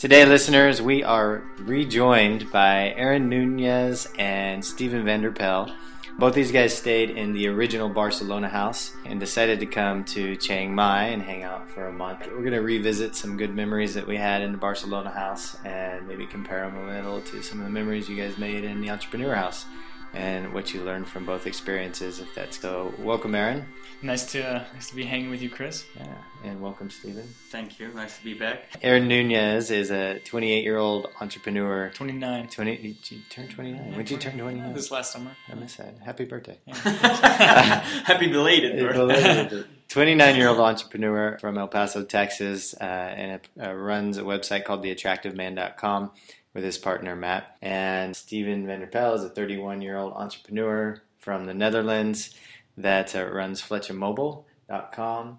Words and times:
Today, 0.00 0.24
listeners, 0.24 0.80
we 0.80 1.04
are 1.04 1.42
rejoined 1.58 2.50
by 2.50 2.94
Aaron 2.96 3.28
Nunez 3.28 4.08
and 4.18 4.64
Steven 4.64 5.04
Van 5.04 5.20
der 5.20 5.30
Peijl. 5.30 5.70
Both 6.18 6.32
these 6.32 6.50
guys 6.50 6.74
stayed 6.74 7.10
in 7.10 7.34
the 7.34 7.48
original 7.48 7.90
Barcelona 7.90 8.48
house 8.48 8.92
and 9.04 9.20
decided 9.20 9.60
to 9.60 9.66
come 9.66 10.04
to 10.04 10.36
Chiang 10.36 10.74
Mai 10.74 11.08
and 11.08 11.22
hang 11.22 11.42
out 11.42 11.68
for 11.68 11.86
a 11.86 11.92
month. 11.92 12.20
We're 12.28 12.38
going 12.38 12.52
to 12.52 12.62
revisit 12.62 13.14
some 13.14 13.36
good 13.36 13.54
memories 13.54 13.92
that 13.92 14.06
we 14.06 14.16
had 14.16 14.40
in 14.40 14.52
the 14.52 14.58
Barcelona 14.58 15.10
house 15.10 15.58
and 15.66 16.08
maybe 16.08 16.24
compare 16.24 16.64
them 16.64 16.78
a 16.78 16.86
little 16.86 17.20
to 17.20 17.42
some 17.42 17.58
of 17.58 17.66
the 17.66 17.70
memories 17.70 18.08
you 18.08 18.16
guys 18.16 18.38
made 18.38 18.64
in 18.64 18.80
the 18.80 18.88
entrepreneur 18.88 19.34
house 19.34 19.66
and 20.14 20.52
what 20.52 20.74
you 20.74 20.82
learned 20.82 21.08
from 21.08 21.24
both 21.24 21.46
experiences. 21.46 22.20
If 22.20 22.34
that's 22.34 22.60
so, 22.60 22.92
welcome, 22.98 23.34
Aaron. 23.34 23.66
Nice 24.02 24.32
to 24.32 24.42
uh, 24.42 24.64
nice 24.72 24.88
to 24.88 24.96
be 24.96 25.04
hanging 25.04 25.30
with 25.30 25.42
you, 25.42 25.50
Chris. 25.50 25.84
Yeah, 25.94 26.06
and 26.44 26.60
welcome, 26.60 26.88
Steven. 26.88 27.26
Thank 27.50 27.78
you. 27.78 27.88
Nice 27.88 28.16
to 28.16 28.24
be 28.24 28.32
back. 28.32 28.64
Aaron 28.82 29.08
Nunez 29.08 29.70
is 29.70 29.90
a 29.90 30.18
28 30.20 30.64
year 30.64 30.78
old 30.78 31.08
entrepreneur. 31.20 31.90
29. 31.94 32.48
20, 32.48 32.76
you 33.10 33.18
turned 33.28 33.50
29. 33.50 33.86
When 33.88 33.98
did 33.98 34.10
you 34.10 34.16
turn 34.16 34.38
29? 34.38 34.72
This 34.72 34.90
last 34.90 35.12
summer. 35.12 35.32
I 35.50 35.54
miss 35.54 35.76
that. 35.76 35.98
Happy 36.02 36.24
birthday. 36.24 36.58
Happy 36.66 38.28
belated. 38.28 38.78
birthday. 38.78 39.64
29 39.88 40.36
year 40.36 40.48
old 40.48 40.60
entrepreneur 40.60 41.36
from 41.38 41.58
El 41.58 41.68
Paso, 41.68 42.04
Texas, 42.04 42.74
uh, 42.80 42.84
and 42.84 43.32
it, 43.32 43.48
uh, 43.62 43.74
runs 43.74 44.16
a 44.18 44.22
website 44.22 44.64
called 44.64 44.82
theattractiveman.com 44.82 46.12
with 46.54 46.64
his 46.64 46.78
partner 46.78 47.14
Matt. 47.16 47.56
And 47.62 48.16
Steven 48.16 48.66
Van 48.66 48.80
der 48.80 48.86
Peijl 48.86 49.14
is 49.14 49.24
a 49.24 49.28
31 49.28 49.82
year 49.82 49.96
old 49.96 50.12
entrepreneur 50.14 51.02
from 51.18 51.46
the 51.46 51.54
Netherlands 51.54 52.34
that 52.76 53.14
uh, 53.14 53.26
runs 53.26 53.62
FlechaMobile.com 53.62 55.38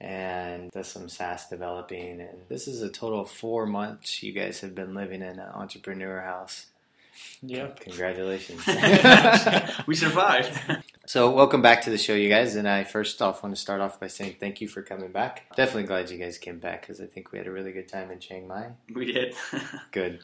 and 0.00 0.70
does 0.72 0.88
some 0.88 1.08
SaaS 1.08 1.48
developing. 1.48 2.20
And 2.20 2.42
this 2.48 2.66
is 2.66 2.82
a 2.82 2.90
total 2.90 3.20
of 3.20 3.30
four 3.30 3.66
months 3.66 4.22
you 4.22 4.32
guys 4.32 4.60
have 4.60 4.74
been 4.74 4.94
living 4.94 5.22
in 5.22 5.38
an 5.38 5.50
entrepreneur 5.54 6.20
house. 6.20 6.66
Yep. 7.42 7.80
Congratulations. 7.80 8.66
we 9.86 9.94
survived. 9.94 10.58
So, 11.06 11.30
welcome 11.30 11.60
back 11.60 11.82
to 11.82 11.90
the 11.90 11.98
show, 11.98 12.14
you 12.14 12.28
guys. 12.28 12.56
And 12.56 12.68
I 12.68 12.84
first 12.84 13.20
off 13.20 13.42
want 13.42 13.54
to 13.54 13.60
start 13.60 13.80
off 13.80 14.00
by 14.00 14.06
saying 14.06 14.36
thank 14.40 14.60
you 14.60 14.68
for 14.68 14.82
coming 14.82 15.12
back. 15.12 15.44
Definitely 15.56 15.84
glad 15.84 16.10
you 16.10 16.18
guys 16.18 16.38
came 16.38 16.58
back 16.58 16.82
because 16.82 17.00
I 17.00 17.06
think 17.06 17.32
we 17.32 17.38
had 17.38 17.46
a 17.46 17.52
really 17.52 17.72
good 17.72 17.88
time 17.88 18.10
in 18.10 18.18
Chiang 18.18 18.46
Mai. 18.46 18.68
We 18.92 19.12
did. 19.12 19.34
good. 19.92 20.20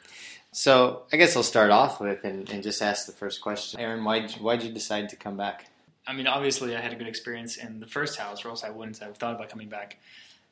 So, 0.53 1.03
I 1.13 1.17
guess 1.17 1.37
I'll 1.37 1.43
start 1.43 1.71
off 1.71 2.01
with 2.01 2.25
and, 2.25 2.49
and 2.51 2.63
just 2.63 2.81
ask 2.83 3.07
the 3.07 3.13
first 3.13 3.41
question. 3.41 3.79
Aaron, 3.81 4.03
why'd, 4.03 4.33
why'd 4.33 4.63
you 4.63 4.73
decide 4.73 5.09
to 5.11 5.17
come 5.17 5.37
back? 5.37 5.67
I 6.07 6.15
mean, 6.15 6.27
obviously, 6.27 6.75
I 6.75 6.81
had 6.81 6.93
a 6.93 6.97
good 6.97 7.07
experience 7.07 7.57
in 7.59 7.81
the 7.81 7.87
first 7.87 8.19
house, 8.19 8.45
or 8.45 8.49
else 8.49 8.65
I 8.65 8.71
wouldn't 8.71 8.99
have 8.99 9.19
thought 9.19 9.35
about 9.35 9.51
coming 9.51 9.69
back. 9.69 9.99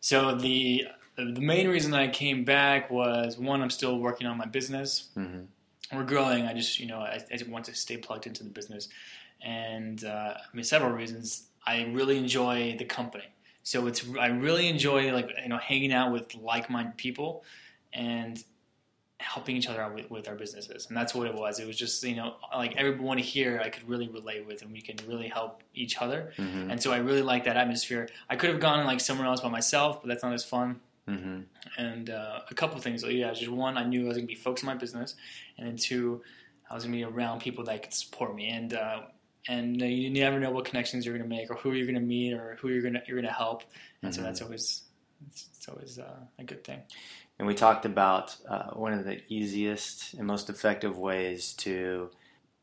So, 0.01 0.35
the 0.35 0.87
the 1.17 1.41
main 1.41 1.69
reason 1.69 1.95
I 1.95 2.09
came 2.09 2.45
back 2.45 2.91
was 2.91 3.39
one, 3.39 3.63
I'm 3.63 3.71
still 3.71 3.99
working 3.99 4.27
on 4.27 4.37
my 4.37 4.45
business. 4.45 5.09
Mm-hmm. 5.17 5.97
We're 5.97 6.05
growing. 6.05 6.45
I 6.45 6.53
just, 6.53 6.79
you 6.79 6.87
know, 6.87 6.99
I, 6.99 7.23
I 7.33 7.39
want 7.49 7.65
to 7.67 7.75
stay 7.75 7.97
plugged 7.97 8.27
into 8.27 8.45
the 8.45 8.51
business. 8.51 8.91
And 9.41 10.05
uh, 10.05 10.35
I 10.37 10.57
mean, 10.57 10.65
several 10.65 10.93
reasons. 10.93 11.45
I 11.67 11.85
really 11.85 12.19
enjoy 12.19 12.77
the 12.79 12.85
company. 12.85 13.25
So 13.63 13.89
it's 13.89 14.05
I 14.21 14.29
really 14.29 14.69
enjoy 14.69 15.13
like 15.13 15.31
you 15.43 15.49
know 15.49 15.59
hanging 15.59 15.93
out 15.93 16.13
with 16.13 16.33
like-minded 16.37 16.97
people, 16.97 17.43
and 17.93 18.43
helping 19.37 19.55
each 19.57 19.69
other 19.69 19.83
out 19.83 19.95
with, 19.95 20.11
with, 20.11 20.29
our 20.29 20.35
businesses. 20.35 20.87
And 20.89 20.97
that's 20.97 21.15
what 21.15 21.27
it 21.27 21.35
was. 21.35 21.61
It 21.61 21.67
was 21.67 21.77
just 21.77 22.03
you 22.03 22.17
know 22.21 22.37
like 22.63 22.73
everyone 22.77 23.19
here 23.19 23.55
i 23.67 23.69
could 23.69 23.87
really 23.93 24.09
relate 24.09 24.47
with 24.49 24.63
and 24.63 24.73
we 24.73 24.81
can 24.89 24.97
really 25.07 25.29
help 25.29 25.53
each 25.75 25.95
other. 26.05 26.21
Mm-hmm. 26.39 26.71
and 26.71 26.83
so 26.83 26.89
i 26.93 26.99
really 27.09 27.21
like 27.33 27.45
that 27.45 27.57
atmosphere. 27.65 28.09
I 28.33 28.37
could 28.37 28.51
have 28.53 28.61
gone 28.61 28.87
like 28.87 29.01
somewhere 29.09 29.27
else 29.27 29.43
by 29.47 29.51
myself 29.51 29.93
but 30.01 30.09
that's 30.09 30.25
not 30.27 30.33
as 30.41 30.45
fun. 30.55 30.69
Mm-hmm. 31.07 31.39
and 31.87 32.11
uh, 32.11 32.41
a 32.51 32.55
couple 32.61 32.81
things 32.81 32.99
so 33.03 33.09
yeah 33.09 33.31
just 33.33 33.53
one 33.67 33.75
i 33.83 33.85
knew 33.91 34.03
i 34.07 34.09
was 34.09 34.17
going 34.17 34.27
to 34.29 34.35
be 34.37 34.41
focused 34.47 34.65
on 34.65 34.75
my 34.75 34.79
business. 34.85 35.15
And 35.57 35.63
then 35.69 35.77
two 35.89 36.23
i 36.71 36.75
was 36.75 36.83
going 36.85 36.93
to 36.95 36.99
be 36.99 37.05
around 37.13 37.37
people 37.47 37.63
that 37.65 37.79
could 37.83 37.95
support 37.95 38.31
me. 38.35 38.47
And 38.59 38.71
uh, 38.85 39.01
and 39.55 39.81
you 39.81 40.11
never 40.11 40.41
know 40.41 40.51
what 40.57 40.65
connections 40.71 41.01
you're 41.05 41.17
going 41.17 41.29
to 41.31 41.37
make 41.37 41.51
or 41.53 41.57
who 41.63 41.73
you're 41.77 41.87
going 41.93 42.03
to 42.05 42.09
meet 42.17 42.33
or 42.33 42.57
who 42.61 42.67
you're 42.73 42.83
going 42.87 42.95
to 42.99 43.03
you're 43.07 43.21
going 43.21 43.33
to 43.35 43.39
help. 43.45 43.61
And 44.03 44.13
so 44.15 44.21
Mhm. 44.21 44.25
that's 44.27 44.43
always 44.45 44.65
it's, 45.29 45.43
it's 45.57 45.69
always 45.69 45.93
uh, 46.09 46.21
a 46.43 46.45
good 46.51 46.63
thing 46.69 46.81
And 47.39 47.47
we 47.47 47.55
talked 47.55 47.85
about 47.85 48.37
uh, 48.49 48.71
one 48.71 48.93
of 48.93 49.05
the 49.05 49.21
easiest 49.29 50.15
and 50.15 50.27
most 50.27 50.49
effective 50.49 50.97
ways 50.97 51.53
to 51.55 52.11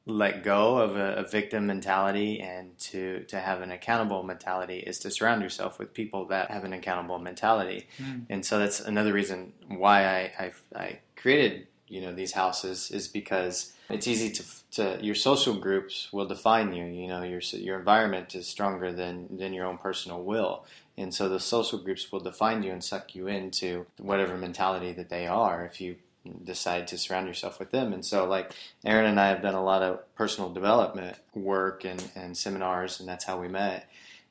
let 0.06 0.44
go 0.44 0.78
of 0.80 0.98
a, 0.98 1.14
a 1.16 1.28
victim 1.28 1.68
mentality 1.68 2.42
and 2.42 2.78
to, 2.78 3.24
to 3.26 3.40
have 3.40 3.62
an 3.62 3.72
accountable 3.72 4.24
mentality 4.24 4.80
is 4.80 5.00
to 5.00 5.12
surround 5.12 5.42
yourself 5.42 5.80
with 5.80 5.94
people 5.94 6.26
that 6.26 6.52
have 6.52 6.66
an 6.66 6.74
accountable 6.74 7.20
mentality. 7.20 7.88
Mm. 8.02 8.26
And 8.30 8.46
so 8.46 8.60
that's 8.60 8.82
another 8.82 9.14
reason 9.14 9.54
why 9.68 10.06
I, 10.06 10.32
I, 10.40 10.52
I 10.76 11.00
created 11.16 11.68
you 11.94 12.02
know 12.02 12.14
these 12.14 12.32
houses 12.32 12.90
is 12.90 13.08
because 13.08 13.74
it's 13.90 14.08
easy 14.08 14.32
to, 14.32 14.44
to 14.74 15.00
your 15.02 15.16
social 15.16 15.56
groups 15.56 16.12
will 16.12 16.28
define 16.28 16.74
you. 16.74 16.86
You 16.86 17.08
know 17.08 17.24
your 17.24 17.40
your 17.40 17.80
environment 17.80 18.36
is 18.36 18.48
stronger 18.48 18.92
than 18.92 19.38
than 19.38 19.54
your 19.54 19.66
own 19.66 19.78
personal 19.78 20.24
will. 20.24 20.66
And 20.98 21.14
so 21.14 21.28
the 21.28 21.40
social 21.40 21.80
groups 21.80 22.12
will 22.12 22.20
define 22.20 22.62
you 22.62 22.72
and 22.72 22.84
suck 22.84 23.16
you 23.16 23.28
into 23.28 23.88
whatever 23.98 24.38
mentality 24.38 24.92
that 24.94 25.10
they 25.10 25.26
are 25.26 25.66
if 25.66 25.82
you 25.82 25.96
decide 26.44 26.88
to 26.88 26.98
surround 26.98 27.28
yourself 27.28 27.60
with 27.60 27.72
them. 27.72 27.94
And 27.94 28.06
so, 28.06 28.26
like, 28.26 28.54
Aaron 28.86 29.06
and 29.06 29.20
I 29.20 29.30
have 29.30 29.42
done 29.42 29.56
a 29.56 29.64
lot 29.64 29.82
of 29.82 30.16
personal 30.16 30.52
development 30.52 31.18
work 31.34 31.84
and, 31.84 32.04
and 32.16 32.38
seminars, 32.38 33.00
and 33.00 33.10
that's 33.10 33.26
how 33.26 33.40
we 33.40 33.48
met. 33.48 33.90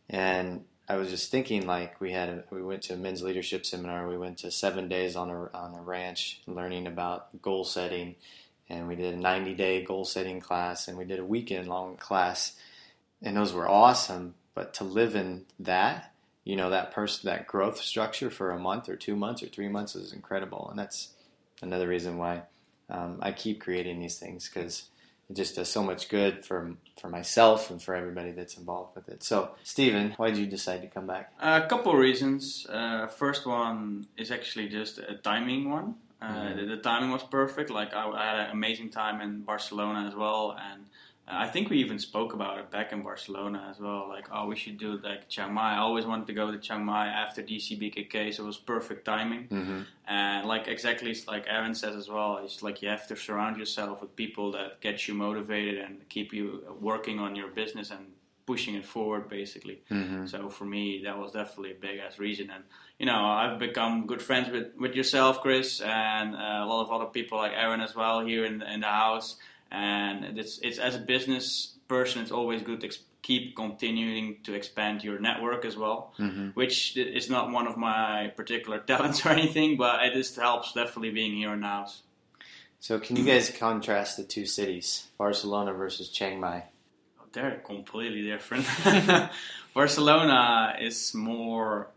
And 0.09 0.65
I 0.89 0.97
was 0.97 1.11
just 1.11 1.31
thinking, 1.31 1.67
like, 1.67 2.01
we 2.01 2.13
had 2.13 2.29
a, 2.29 2.45
we 2.51 2.63
went 2.63 2.83
to 2.85 2.95
a 2.95 2.97
men's 2.97 3.23
leadership 3.23 3.67
seminar. 3.67 4.09
We 4.09 4.19
went 4.19 4.39
to 4.39 4.51
seven 4.51 4.89
days 4.89 5.17
on 5.17 5.31
a, 5.31 5.51
on 5.55 5.75
a 5.75 5.83
ranch 5.83 6.41
learning 6.47 6.87
about 6.87 7.43
goal 7.43 7.65
setting. 7.65 8.17
And 8.73 8.89
we 8.89 8.97
did 8.97 9.15
a 9.15 9.19
90 9.19 9.55
day 9.55 9.85
goal 9.85 10.05
setting 10.05 10.41
class, 10.41 10.89
and 10.89 10.97
we 10.97 11.05
did 11.05 11.19
a 11.19 11.25
weekend 11.25 11.69
long 11.69 11.97
class. 11.97 12.57
And 13.23 13.37
those 13.37 13.53
were 13.53 13.69
awesome. 13.69 14.35
But 14.55 14.75
to 14.75 14.85
live 14.85 15.15
in 15.15 15.47
that, 15.61 16.13
you 16.45 16.57
know 16.57 16.71
that 16.71 16.91
person 16.91 17.29
that 17.29 17.47
growth 17.47 17.79
structure 17.79 18.31
for 18.31 18.51
a 18.51 18.59
month 18.59 18.89
or 18.89 18.97
two 18.97 19.17
months 19.17 19.43
or 19.43 19.47
three 19.47 19.69
months 19.69 19.95
is 19.95 20.13
incredible 20.13 20.69
and 20.71 20.79
that's 20.79 21.11
another 21.61 21.89
reason 21.89 22.19
why 22.19 22.43
um, 22.91 23.19
i 23.23 23.31
keep 23.31 23.61
creating 23.61 24.01
these 24.01 24.19
things 24.19 24.49
because 24.49 24.89
it 25.31 25.37
just 25.37 25.55
does 25.55 25.69
so 25.69 25.83
much 25.83 26.09
good 26.09 26.45
for 26.45 26.75
for 27.01 27.09
myself 27.09 27.71
and 27.71 27.81
for 27.81 27.95
everybody 27.95 28.33
that's 28.33 28.57
involved 28.57 28.95
with 28.95 29.09
it 29.09 29.23
so 29.23 29.53
steven 29.63 30.15
why 30.17 30.31
did 30.31 30.39
you 30.39 30.47
decide 30.47 30.83
to 30.83 30.89
come 30.89 31.07
back 31.07 31.33
a 31.41 31.63
couple 31.63 31.95
reasons. 31.95 32.67
Uh, 32.69 33.07
first 33.07 33.47
one 33.47 34.07
is 34.17 34.31
actually 34.31 34.69
just 34.69 34.99
a 34.99 35.15
timing 35.23 35.71
one. 35.71 35.97
Uh, 36.23 36.55
the, 36.55 36.67
the 36.67 36.77
timing 36.77 37.11
was 37.11 37.23
perfect. 37.23 37.71
Like 37.71 37.93
I, 37.95 38.09
I 38.09 38.25
had 38.25 38.41
an 38.47 38.51
amazing 38.53 38.91
time 38.91 39.21
in 39.21 39.41
Barcelona 39.43 40.07
as 40.09 40.15
well, 40.15 40.57
and 40.59 40.87
uh, 41.27 41.33
I 41.35 41.49
think 41.49 41.71
we 41.71 41.79
even 41.79 41.99
spoke 41.99 42.33
about 42.33 42.59
it 42.59 42.71
back 42.71 42.93
in 42.93 43.03
Barcelona 43.03 43.69
as 43.71 43.81
well. 43.81 44.09
Like, 44.09 44.27
oh, 44.33 44.47
we 44.47 44.57
should 44.57 44.79
do 44.79 44.95
it 44.95 45.05
like 45.05 45.29
Chiang 45.29 45.53
Mai. 45.53 45.75
I 45.75 45.79
always 45.79 46.05
wanted 46.05 46.27
to 46.29 46.33
go 46.33 46.51
to 46.51 46.59
Chiang 46.59 46.85
Mai 46.85 47.07
after 47.09 47.43
DCBKK, 47.43 48.35
so 48.35 48.45
it 48.45 48.47
was 48.47 48.57
perfect 48.57 49.05
timing. 49.05 49.49
mm-hmm. 49.49 49.81
And 50.07 50.47
like 50.47 50.69
exactly 50.69 51.17
like 51.27 51.45
Aaron 51.49 51.75
says 51.75 51.97
as 51.97 52.09
well, 52.09 52.41
it's 52.45 52.63
like 52.63 52.83
you 52.83 52.89
have 52.89 53.07
to 53.09 53.17
surround 53.17 53.57
yourself 53.57 54.01
with 54.01 54.15
people 54.17 54.53
that 54.53 54.81
get 54.81 55.09
you 55.09 55.15
motivated 55.15 55.79
and 55.79 56.09
keep 56.09 56.33
you 56.33 56.65
working 56.81 57.19
on 57.19 57.37
your 57.37 57.49
business 57.49 57.91
and 57.91 58.07
pushing 58.47 58.75
it 58.75 58.85
forward, 58.85 59.29
basically. 59.29 59.83
Mm-hmm. 59.91 60.27
So 60.27 60.49
for 60.49 60.65
me, 60.65 61.03
that 61.05 61.19
was 61.19 61.33
definitely 61.33 61.73
a 61.73 61.81
big 61.81 61.99
ass 61.99 62.19
reason. 62.19 62.51
And 62.51 62.65
you 62.99 63.07
know, 63.07 63.25
I've 63.25 63.59
become 63.59 64.07
good 64.07 64.23
friends 64.23 64.51
with, 64.51 64.75
with 64.79 64.95
yourself, 64.95 65.41
Chris, 65.41 65.81
and 65.81 66.35
uh, 66.35 66.39
a 66.39 66.67
lot 66.67 66.83
of 66.85 66.91
other 66.93 67.07
people 67.07 67.39
like 67.39 67.53
Aaron 67.55 67.81
as 67.81 67.95
well 67.95 68.25
here 68.25 68.45
in 68.45 68.59
the, 68.59 68.73
in 68.73 68.81
the 68.81 68.87
house. 68.87 69.37
And 69.71 70.39
it's 70.39 70.59
it's 70.59 70.79
as 70.79 70.95
a 70.97 70.99
business 71.01 71.77
person, 71.89 72.23
it's 72.23 72.31
always 72.33 72.63
good 72.63 72.81
to 72.81 72.87
ex- 72.87 72.99
keep 73.23 73.55
continuing 73.57 74.39
to 74.45 74.53
expand 74.55 75.03
your 75.03 75.19
network 75.19 75.65
as 75.65 75.77
well. 75.77 76.13
Mm-hmm. 76.19 76.49
Which 76.51 76.97
is 76.97 77.31
not 77.31 77.51
one 77.51 77.67
of 77.67 77.77
my 77.77 78.33
particular 78.37 78.79
talents 78.87 79.25
or 79.25 79.31
anything, 79.31 79.77
but 79.77 80.03
it 80.05 80.13
just 80.15 80.37
helps 80.37 80.73
definitely 80.73 81.11
being 81.11 81.35
here 81.35 81.53
in 81.55 81.61
the 81.61 81.67
house. 81.67 82.03
so 82.81 82.99
can 82.99 83.15
you 83.17 83.25
guys 83.25 83.49
contrast 83.51 84.17
the 84.17 84.25
two 84.25 84.45
cities 84.45 85.07
barcelona 85.17 85.73
versus 85.73 86.09
chiang 86.09 86.41
mai 86.41 86.65
They're 87.33 87.63
completely 87.65 88.23
different. 88.23 88.67
Barcelona 89.75 90.77
is 90.81 91.15
more, 91.15 91.89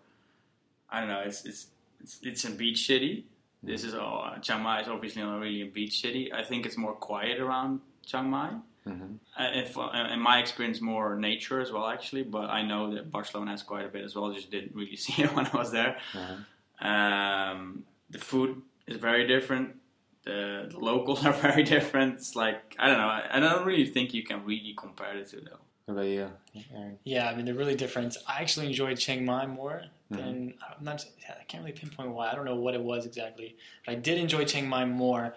I 0.89 0.99
don't 0.99 1.09
know, 1.09 1.23
it's 1.25 1.45
it's 1.45 1.67
it's, 2.01 2.19
it's 2.21 2.43
a 2.45 2.51
beach 2.51 2.85
city. 2.85 3.25
This 3.63 3.83
is 3.83 3.95
oh, 3.95 4.31
Chiang 4.41 4.61
Mai 4.61 4.81
is 4.81 4.87
obviously 4.87 5.23
not 5.23 5.39
really 5.39 5.61
a 5.61 5.65
beach 5.65 6.01
city. 6.01 6.31
I 6.31 6.43
think 6.43 6.65
it's 6.65 6.77
more 6.77 6.93
quiet 6.93 7.39
around 7.39 7.81
Chiang 8.05 8.29
Mai. 8.29 8.51
mm-hmm. 8.87 9.15
Uh, 9.37 9.49
if, 9.53 9.77
uh, 9.77 9.89
in 10.13 10.19
my 10.19 10.39
experience, 10.39 10.79
more 10.81 11.15
nature 11.15 11.59
as 11.59 11.71
well, 11.71 11.87
actually. 11.87 12.23
But 12.23 12.49
I 12.51 12.61
know 12.61 12.93
that 12.93 13.11
Barcelona 13.11 13.51
has 13.51 13.63
quite 13.63 13.85
a 13.85 13.89
bit 13.89 14.03
as 14.05 14.15
well. 14.15 14.31
Just 14.31 14.51
didn't 14.51 14.75
really 14.75 14.95
see 15.05 15.23
it 15.23 15.33
when 15.35 15.47
I 15.47 15.57
was 15.57 15.71
there. 15.71 15.97
Uh-huh. 16.13 16.87
Um, 16.87 17.83
the 18.09 18.19
food 18.19 18.61
is 18.85 18.97
very 18.97 19.27
different. 19.27 19.75
The, 20.25 20.67
the 20.71 20.79
locals 20.79 21.23
are 21.27 21.33
very 21.33 21.63
different. 21.63 22.15
It's 22.15 22.35
like 22.35 22.75
I 22.79 22.87
don't 22.87 22.97
know. 22.97 23.07
I, 23.07 23.27
I 23.31 23.39
don't 23.39 23.65
really 23.65 23.85
think 23.85 24.13
you 24.13 24.23
can 24.23 24.43
really 24.43 24.73
compare 24.77 25.17
the 25.17 25.25
two 25.29 25.41
though. 25.41 25.59
what 25.85 25.93
about 25.95 26.07
you 26.07 26.29
aaron 26.73 26.97
Yeah, 27.03 27.29
I 27.29 27.35
mean 27.35 27.45
they're 27.45 27.53
really 27.63 27.75
different. 27.75 28.17
I 28.27 28.41
actually 28.41 28.67
enjoyed 28.67 28.97
Chiang 28.97 29.23
Mai 29.25 29.45
more 29.45 29.83
Mhm. 30.11 30.17
then 30.17 30.53
I'm 30.61 30.83
not. 30.83 31.05
I 31.29 31.43
can't 31.47 31.63
really 31.63 31.77
pinpoint 31.77 32.09
why. 32.11 32.31
I 32.31 32.35
don't 32.35 32.45
know 32.45 32.55
what 32.65 32.73
it 32.75 32.81
was 32.81 33.05
exactly, 33.05 33.55
but 33.85 33.91
I 33.93 33.95
did 33.95 34.17
enjoy 34.19 34.45
Chiang 34.45 34.67
Mai 34.69 34.85
more 34.85 35.35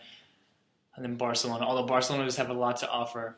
than 0.96 1.16
Barcelona. 1.16 1.64
Although 1.66 1.86
Barcelona 1.86 2.24
does 2.24 2.36
have 2.36 2.50
a 2.50 2.54
lot 2.54 2.76
to 2.78 2.88
offer. 2.90 3.36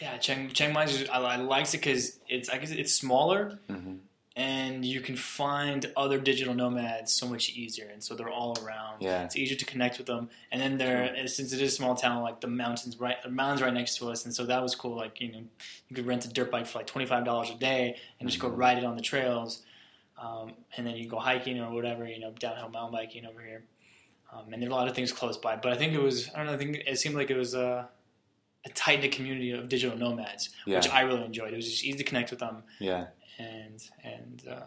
Yeah, 0.00 0.16
Chiang, 0.18 0.48
Chiang 0.50 0.72
Mai. 0.72 0.84
is- 0.84 1.08
I, 1.08 1.18
I 1.18 1.36
liked 1.36 1.74
it 1.74 1.78
because 1.78 2.18
it's 2.28 2.48
I 2.48 2.58
guess 2.58 2.70
it's 2.70 2.92
smaller 2.94 3.58
hmm 3.68 3.94
and 4.36 4.84
you 4.84 5.00
can 5.00 5.16
find 5.16 5.92
other 5.96 6.18
digital 6.18 6.54
nomads 6.54 7.12
so 7.12 7.26
much 7.28 7.50
easier, 7.50 7.88
and 7.92 8.02
so 8.02 8.14
they're 8.14 8.28
all 8.30 8.56
around. 8.64 9.02
Yeah. 9.02 9.24
It's 9.24 9.36
easier 9.36 9.56
to 9.58 9.64
connect 9.64 9.98
with 9.98 10.06
them, 10.06 10.30
and 10.52 10.60
then 10.62 10.78
there, 10.78 11.26
since 11.26 11.52
it 11.52 11.60
is 11.60 11.72
a 11.72 11.76
small 11.76 11.94
town, 11.96 12.22
like 12.22 12.40
the 12.40 12.46
mountains 12.46 12.96
right, 12.98 13.20
the 13.22 13.28
mountains 13.30 13.60
right 13.62 13.74
next 13.74 13.96
to 13.98 14.08
us, 14.10 14.24
and 14.24 14.34
so 14.34 14.46
that 14.46 14.62
was 14.62 14.74
cool. 14.74 14.96
Like 14.96 15.20
you 15.20 15.32
know, 15.32 15.42
you 15.88 15.96
could 15.96 16.06
rent 16.06 16.24
a 16.24 16.28
dirt 16.28 16.50
bike 16.50 16.66
for 16.66 16.78
like 16.78 16.86
twenty 16.86 17.06
five 17.06 17.24
dollars 17.24 17.50
a 17.50 17.54
day 17.58 17.96
and 18.20 18.28
just 18.28 18.40
go 18.40 18.48
Mhm. 18.50 18.56
ride 18.56 18.78
it 18.78 18.84
on 18.84 18.94
the 18.96 19.02
trails, 19.02 19.62
um, 20.16 20.52
and 20.76 20.86
then 20.86 20.96
you 20.96 21.08
go 21.08 21.18
hiking 21.18 21.58
or 21.60 21.72
whatever, 21.72 22.06
you 22.06 22.20
know, 22.20 22.30
downhill 22.38 22.68
mountain 22.68 22.92
biking 22.92 23.26
over 23.26 23.40
here. 23.42 23.64
Um, 24.32 24.52
and 24.52 24.62
there 24.62 24.68
are 24.68 24.72
a 24.72 24.76
lot 24.76 24.86
of 24.86 24.94
things 24.94 25.10
close 25.12 25.36
by, 25.36 25.56
but 25.56 25.72
I 25.72 25.76
think 25.76 25.92
it 25.92 26.00
was 26.00 26.30
I 26.32 26.36
don't 26.38 26.46
know. 26.46 26.52
I 26.52 26.56
think 26.56 26.76
it 26.86 26.98
seemed 27.00 27.16
like 27.16 27.30
it 27.30 27.36
was 27.36 27.54
a, 27.54 27.88
a 28.64 28.68
tight 28.70 29.00
knit 29.00 29.10
community 29.10 29.50
of 29.50 29.68
digital 29.68 29.98
nomads, 29.98 30.50
Yeah. 30.66 30.76
which 30.76 30.88
I 30.88 31.00
really 31.00 31.24
enjoyed. 31.24 31.52
It 31.52 31.56
was 31.56 31.68
just 31.68 31.82
easy 31.84 31.98
to 31.98 32.04
connect 32.04 32.30
with 32.30 32.38
them 32.38 32.62
Yeah. 32.78 33.06
And 33.44 33.78
and 34.14 34.42
uh, 34.48 34.60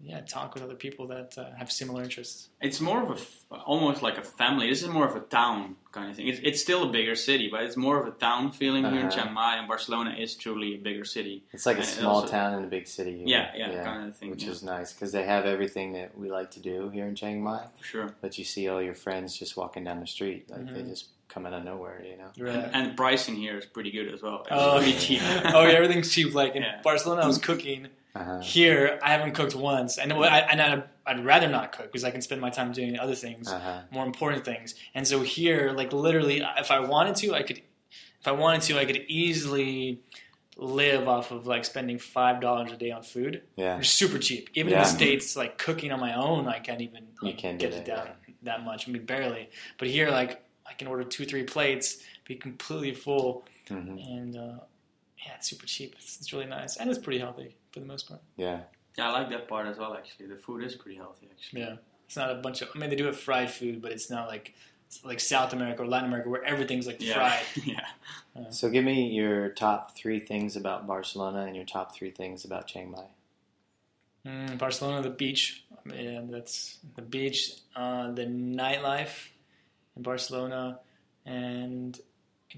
yeah, 0.00 0.20
talk 0.36 0.52
with 0.54 0.62
other 0.62 0.74
people 0.74 1.06
that 1.14 1.30
uh, 1.38 1.44
have 1.56 1.70
similar 1.72 2.02
interests. 2.02 2.48
It's 2.60 2.80
more 2.80 3.00
of 3.04 3.10
a 3.10 3.14
f- 3.14 3.44
almost 3.64 4.02
like 4.02 4.18
a 4.18 4.22
family. 4.40 4.68
This 4.68 4.82
is 4.82 4.88
more 4.88 5.06
of 5.10 5.16
a 5.16 5.20
town 5.20 5.76
kind 5.92 6.10
of 6.10 6.16
thing. 6.16 6.28
It's, 6.28 6.40
it's 6.42 6.60
still 6.60 6.82
a 6.88 6.92
bigger 6.98 7.14
city, 7.14 7.48
but 7.50 7.62
it's 7.62 7.76
more 7.76 7.98
of 8.02 8.06
a 8.06 8.10
town 8.10 8.50
feeling 8.52 8.84
here 8.84 9.00
in 9.00 9.06
Uh-huh. 9.06 9.16
Chiang 9.22 9.32
Mai, 9.32 9.56
and 9.56 9.66
Barcelona 9.68 10.14
is 10.18 10.34
truly 10.34 10.74
a 10.74 10.78
bigger 10.78 11.04
city. 11.04 11.44
It's 11.52 11.64
like 11.64 11.76
a 11.76 11.80
And 11.80 11.88
it 11.88 11.92
small 11.92 12.16
also- 12.16 12.28
town 12.38 12.50
in 12.58 12.64
a 12.64 12.66
big 12.76 12.86
city. 12.86 13.12
here. 13.18 13.26
Yeah, 13.34 13.52
yeah, 13.56 13.84
kind 13.84 14.08
of 14.08 14.16
thing. 14.16 14.30
Which 14.30 14.44
yeah, 14.44 14.50
is 14.50 14.62
nice 14.62 14.92
because 14.92 15.12
they 15.12 15.24
have 15.24 15.46
everything 15.46 15.92
that 15.98 16.18
we 16.18 16.30
like 16.38 16.50
to 16.56 16.60
do 16.60 16.90
here 16.90 17.06
in 17.06 17.14
Chiang 17.14 17.40
Mai. 17.42 17.64
for 17.78 17.84
sure. 17.92 18.14
But 18.20 18.36
you 18.38 18.44
see 18.44 18.68
all 18.68 18.82
your 18.82 18.94
friends 19.04 19.38
just 19.38 19.56
walking 19.56 19.84
down 19.84 20.00
the 20.00 20.06
street, 20.16 20.50
like 20.50 20.66
they 20.74 20.82
Mhm. 20.82 20.88
just 20.88 21.06
come 21.28 21.46
out 21.46 21.54
of 21.54 21.64
nowhere, 21.64 22.02
you 22.04 22.16
know. 22.18 22.30
Right. 22.46 22.56
And, 22.74 22.74
and 22.88 22.96
pricing 22.96 23.36
here 23.36 23.56
is 23.56 23.64
pretty 23.64 23.90
good 23.90 24.12
as 24.12 24.20
well. 24.22 24.40
It's 24.42 24.48
Oh, 24.50 24.76
pretty 24.82 24.98
cheap. 25.04 25.22
oh 25.56 25.62
yeah, 25.66 25.78
everything's 25.80 26.12
cheap. 26.12 26.34
Like 26.34 26.56
in 26.56 26.62
Yeah. 26.68 26.80
Barcelona, 26.82 27.22
I 27.22 27.26
was 27.26 27.38
cooking. 27.50 27.88
Uh-huh. 28.14 28.38
Here, 28.40 28.98
I 29.02 29.10
haven't 29.10 29.32
cooked 29.32 29.56
once, 29.56 29.98
and 29.98 30.12
I, 30.12 30.38
and 30.38 30.60
I'd, 30.62 30.84
I'd 31.04 31.24
rather 31.24 31.48
not 31.48 31.72
cook 31.72 31.86
because 31.86 32.04
I 32.04 32.10
can 32.12 32.22
spend 32.22 32.40
my 32.40 32.50
time 32.50 32.70
doing 32.72 32.96
other 32.98 33.16
things, 33.16 33.50
Uh-huh. 33.50 33.80
more 33.90 34.06
important 34.06 34.44
things. 34.44 34.76
And 34.94 35.06
so 35.06 35.20
here, 35.22 35.72
like 35.72 35.92
literally, 35.92 36.42
if 36.58 36.70
I 36.70 36.80
wanted 36.80 37.16
to, 37.16 37.34
I 37.34 37.42
could. 37.42 37.60
If 38.20 38.28
I 38.28 38.32
wanted 38.32 38.62
to, 38.62 38.78
I 38.78 38.86
could 38.86 39.04
easily 39.08 40.00
live 40.56 41.08
off 41.08 41.30
of 41.30 41.46
like 41.46 41.64
spending 41.64 41.98
five 41.98 42.40
dollars 42.40 42.70
a 42.72 42.76
day 42.76 42.90
on 42.90 43.02
food. 43.02 43.42
Yeah. 43.56 43.78
It's 43.78 43.90
super 43.90 44.18
cheap. 44.18 44.48
Even 44.54 44.70
Yeah. 44.72 44.78
in 44.78 44.82
the 44.84 44.88
states, 44.88 45.36
like 45.36 45.58
cooking 45.58 45.92
on 45.92 46.00
my 46.00 46.14
own, 46.14 46.46
I 46.46 46.58
can't 46.60 46.80
even 46.80 47.08
You 47.20 47.28
like, 47.28 47.38
can't 47.38 47.58
do 47.58 47.66
get 47.66 47.74
it 47.76 47.84
that, 47.84 47.96
down 48.06 48.08
that 48.44 48.64
much. 48.64 48.88
I 48.88 48.92
mean, 48.92 49.04
barely. 49.04 49.50
But 49.78 49.88
here, 49.88 50.10
like, 50.10 50.42
I 50.66 50.72
can 50.72 50.86
order 50.86 51.04
two, 51.04 51.24
three 51.26 51.42
plates, 51.42 51.98
be 52.24 52.36
completely 52.36 52.94
full, 52.94 53.44
hmm 53.68 53.98
and 53.98 54.36
uh, 54.36 54.58
yeah, 55.18 55.32
it's 55.36 55.50
super 55.50 55.66
cheap. 55.66 55.94
It's, 55.98 56.18
it's 56.18 56.32
really 56.32 56.46
nice, 56.46 56.76
and 56.76 56.88
it's 56.88 56.98
pretty 56.98 57.18
healthy 57.18 57.56
for 57.74 57.80
the 57.80 57.86
most 57.86 58.08
part. 58.08 58.20
Yeah. 58.36 58.60
Yeah, 58.96 59.08
I 59.10 59.12
like 59.12 59.30
that 59.30 59.48
part 59.48 59.66
as 59.66 59.76
well. 59.76 59.94
Actually, 59.94 60.26
the 60.26 60.36
food 60.36 60.62
is 60.62 60.76
pretty 60.76 60.96
healthy. 60.96 61.28
Actually, 61.30 61.62
Yeah, 61.62 61.76
it's 62.06 62.16
not 62.16 62.30
a 62.30 62.36
bunch 62.36 62.62
of. 62.62 62.68
I 62.74 62.78
mean, 62.78 62.90
they 62.90 62.96
do 62.96 63.06
have 63.06 63.18
fried 63.18 63.50
food, 63.50 63.82
but 63.82 63.90
it's 63.90 64.08
not 64.08 64.28
like 64.28 64.54
like 65.02 65.18
South 65.18 65.52
America 65.52 65.82
or 65.82 65.86
Latin 65.86 66.08
America 66.08 66.28
where 66.28 66.44
everything's 66.44 66.86
like 66.86 67.02
yeah, 67.02 67.14
fried. 67.14 67.42
yeah. 67.64 68.50
So 68.50 68.70
give 68.70 68.84
me 68.84 69.08
your 69.08 69.48
top 69.48 69.96
three 69.96 70.20
things 70.20 70.54
about 70.54 70.86
Barcelona 70.86 71.46
and 71.46 71.56
your 71.56 71.64
top 71.64 71.94
three 71.94 72.12
things 72.12 72.44
about 72.44 72.68
Chiang 72.68 72.92
Mai. 72.92 73.06
Mm, 74.24 74.56
Barcelona, 74.56 75.02
the 75.02 75.10
beach. 75.10 75.64
Yeah, 75.92 76.20
that's 76.30 76.78
the 76.94 77.02
beach. 77.02 77.56
Uh, 77.74 78.12
the 78.12 78.26
nightlife 78.26 79.28
in 79.96 80.02
Barcelona, 80.02 80.78
and 81.26 81.98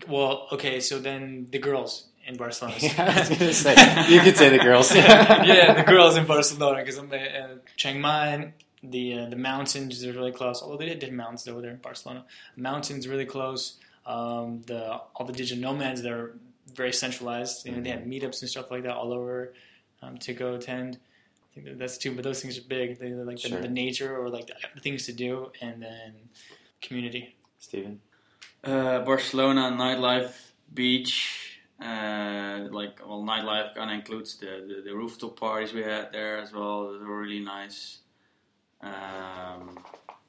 well, 0.06 0.48
okay. 0.52 0.80
So 0.80 0.98
then 0.98 1.48
the 1.50 1.58
girls 1.58 2.08
in 2.26 2.36
Barcelona. 2.36 2.76
Yeah, 2.78 3.12
I 3.16 3.20
was 3.20 3.28
gonna 3.28 3.52
say 3.52 3.74
you 4.08 4.20
could 4.20 4.36
say 4.36 4.48
the 4.48 4.58
girls. 4.58 4.94
yeah, 4.94 5.72
the 5.80 5.82
girls 5.82 6.16
in 6.16 6.26
Barcelona 6.26 6.78
because 6.80 6.98
I'm 6.98 7.10
uh, 7.12 7.56
Chiang 7.76 8.00
Mai. 8.00 8.52
The 8.82 9.18
uh, 9.20 9.28
the 9.30 9.36
mountains 9.36 10.04
are 10.04 10.12
really 10.12 10.32
close. 10.32 10.62
Although 10.62 10.76
they 10.78 10.94
did 10.94 11.12
mountains 11.12 11.48
over 11.48 11.60
there 11.60 11.70
in 11.70 11.78
Barcelona, 11.78 12.24
mountains 12.56 13.08
really 13.08 13.26
close. 13.26 13.78
Um, 14.04 14.62
the 14.66 15.00
all 15.14 15.26
the 15.26 15.32
digital 15.32 15.62
nomads 15.62 16.02
they're 16.02 16.32
very 16.74 16.92
centralized. 16.92 17.64
You 17.66 17.72
know, 17.72 17.80
they 17.82 17.90
have 17.90 18.00
meetups 18.02 18.40
and 18.42 18.50
stuff 18.50 18.70
like 18.70 18.82
that 18.84 18.94
all 18.94 19.12
over 19.12 19.52
um, 20.02 20.18
to 20.18 20.32
go 20.34 20.54
attend. 20.54 20.98
I 20.98 21.54
think 21.54 21.66
that 21.66 21.78
that's 21.78 21.96
two, 21.98 22.14
but 22.14 22.22
those 22.22 22.40
things 22.42 22.58
are 22.58 22.62
big. 22.68 22.98
They're 22.98 23.24
like 23.24 23.40
the, 23.40 23.48
Sure. 23.48 23.60
the 23.60 23.68
nature 23.68 24.16
or 24.16 24.28
like 24.28 24.50
the 24.74 24.80
things 24.80 25.06
to 25.06 25.12
do, 25.12 25.50
and 25.60 25.82
then 25.82 26.12
community. 26.82 27.34
Steven. 27.58 28.00
Uh, 28.62 29.00
Barcelona 29.00 29.74
nightlife, 29.76 30.32
beach, 30.74 31.45
uh, 31.80 32.68
like 32.70 33.00
well, 33.06 33.22
nightlife 33.22 33.74
kind 33.74 33.90
of 33.90 33.96
includes 33.96 34.36
the, 34.36 34.64
the 34.68 34.82
the 34.86 34.94
rooftop 34.94 35.38
parties 35.38 35.72
we 35.72 35.82
had 35.82 36.12
there 36.12 36.38
as 36.38 36.52
well. 36.52 36.92
They 36.98 37.04
were 37.04 37.20
really 37.20 37.40
nice. 37.40 37.98
Um, 38.80 39.78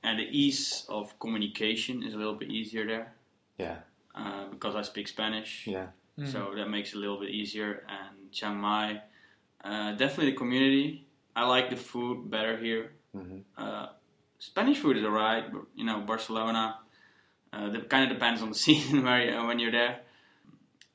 and 0.03 0.19
the 0.19 0.27
ease 0.31 0.85
of 0.89 1.17
communication 1.19 2.03
is 2.03 2.13
a 2.13 2.17
little 2.17 2.35
bit 2.35 2.49
easier 2.49 2.85
there. 2.85 3.13
Yeah. 3.57 3.77
Uh, 4.15 4.45
because 4.49 4.75
I 4.75 4.81
speak 4.81 5.07
Spanish. 5.07 5.67
Yeah. 5.67 5.87
Mm. 6.19 6.31
so 6.31 6.53
that 6.55 6.67
makes 6.67 6.93
it 6.93 6.95
a 6.97 6.99
little 6.99 7.19
bit 7.19 7.29
easier. 7.29 7.83
And 7.87 8.31
Chiang 8.31 8.57
Mai, 8.57 9.01
uh, 9.63 9.91
definitely 9.91 10.31
the 10.31 10.37
community. 10.37 11.05
I 11.35 11.45
like 11.45 11.69
the 11.69 11.75
food 11.75 12.29
better 12.31 12.57
here. 12.57 12.91
hmm 13.13 13.39
Uh, 13.57 13.87
Spanish 14.39 14.77
food 14.79 14.97
is 14.97 15.03
alright, 15.03 15.51
but 15.51 15.61
you 15.75 15.85
know 15.85 15.99
Barcelona. 16.01 16.79
Uh, 17.53 17.69
it 17.73 17.89
kind 17.89 18.03
of 18.05 18.09
depends 18.17 18.41
on 18.41 18.49
the 18.49 18.55
season 18.67 19.03
where 19.03 19.21
you, 19.21 19.47
when 19.47 19.59
you're 19.59 19.71
there. 19.71 19.99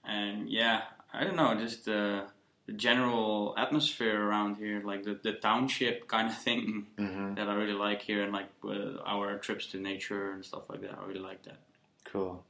And 0.05 0.49
yeah, 0.51 0.83
I 1.13 1.25
don't 1.25 1.37
know, 1.37 1.55
just 1.55 1.89
uh, 1.89 2.23
the 2.67 2.73
general 2.73 3.55
atmosphere 3.57 4.21
around 4.21 4.57
here, 4.57 4.83
like 4.85 5.05
the, 5.05 5.19
the 5.23 5.33
township 5.33 6.09
kind 6.09 6.29
of 6.29 6.37
thing 6.47 6.87
hmm 6.97 7.35
that 7.35 7.49
I 7.49 7.55
really 7.55 7.73
like 7.73 8.03
here, 8.03 8.23
and 8.23 8.33
like 8.33 8.51
uh, 8.63 8.99
our 9.07 9.39
trips 9.39 9.67
to 9.69 9.79
nature 9.79 10.33
and 10.33 10.45
stuff 10.45 10.69
like 10.69 10.83
that. 10.83 10.99
I 11.01 11.07
really 11.07 11.21
like 11.21 11.43
that. 11.45 11.61
Cool. 12.05 12.45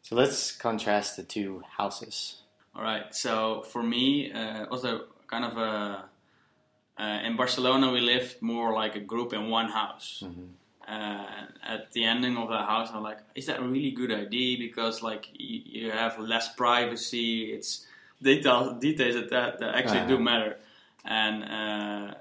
So 0.00 0.16
let's 0.16 0.50
contrast 0.52 1.16
the 1.16 1.22
two 1.22 1.62
houses. 1.76 2.42
All 2.74 2.82
right. 2.82 3.14
So 3.14 3.62
for 3.62 3.82
me, 3.82 4.32
uh, 4.32 4.62
it 4.62 4.70
was 4.70 4.84
kind 5.26 5.44
of 5.44 5.58
a 5.58 6.04
uh, 6.98 7.18
in 7.24 7.36
Barcelona 7.36 7.90
we 7.90 8.00
lived 8.00 8.40
more 8.40 8.72
like 8.72 8.96
a 8.96 9.00
group 9.00 9.32
in 9.32 9.50
one 9.50 9.68
house. 9.68 10.22
hmm 10.24 10.46
Uh, 10.86 11.46
at 11.66 11.92
the 11.92 12.04
ending 12.04 12.36
of 12.36 12.48
the 12.48 12.58
house, 12.58 12.90
I'm 12.92 13.02
like, 13.02 13.18
is 13.34 13.46
that 13.46 13.58
a 13.60 13.62
really 13.62 13.90
good 13.92 14.12
idea? 14.12 14.58
Because 14.58 15.02
like 15.02 15.28
you, 15.32 15.62
you 15.64 15.90
have 15.90 16.18
less 16.18 16.52
privacy. 16.54 17.52
It's 17.54 17.86
details 18.22 18.78
details 18.80 19.14
that 19.14 19.30
that, 19.30 19.58
that 19.60 19.74
actually 19.74 20.06
do 20.06 20.14
Uh-huh. 20.14 20.22
matter. 20.22 20.56
And 21.04 21.44
uh, 21.44 22.14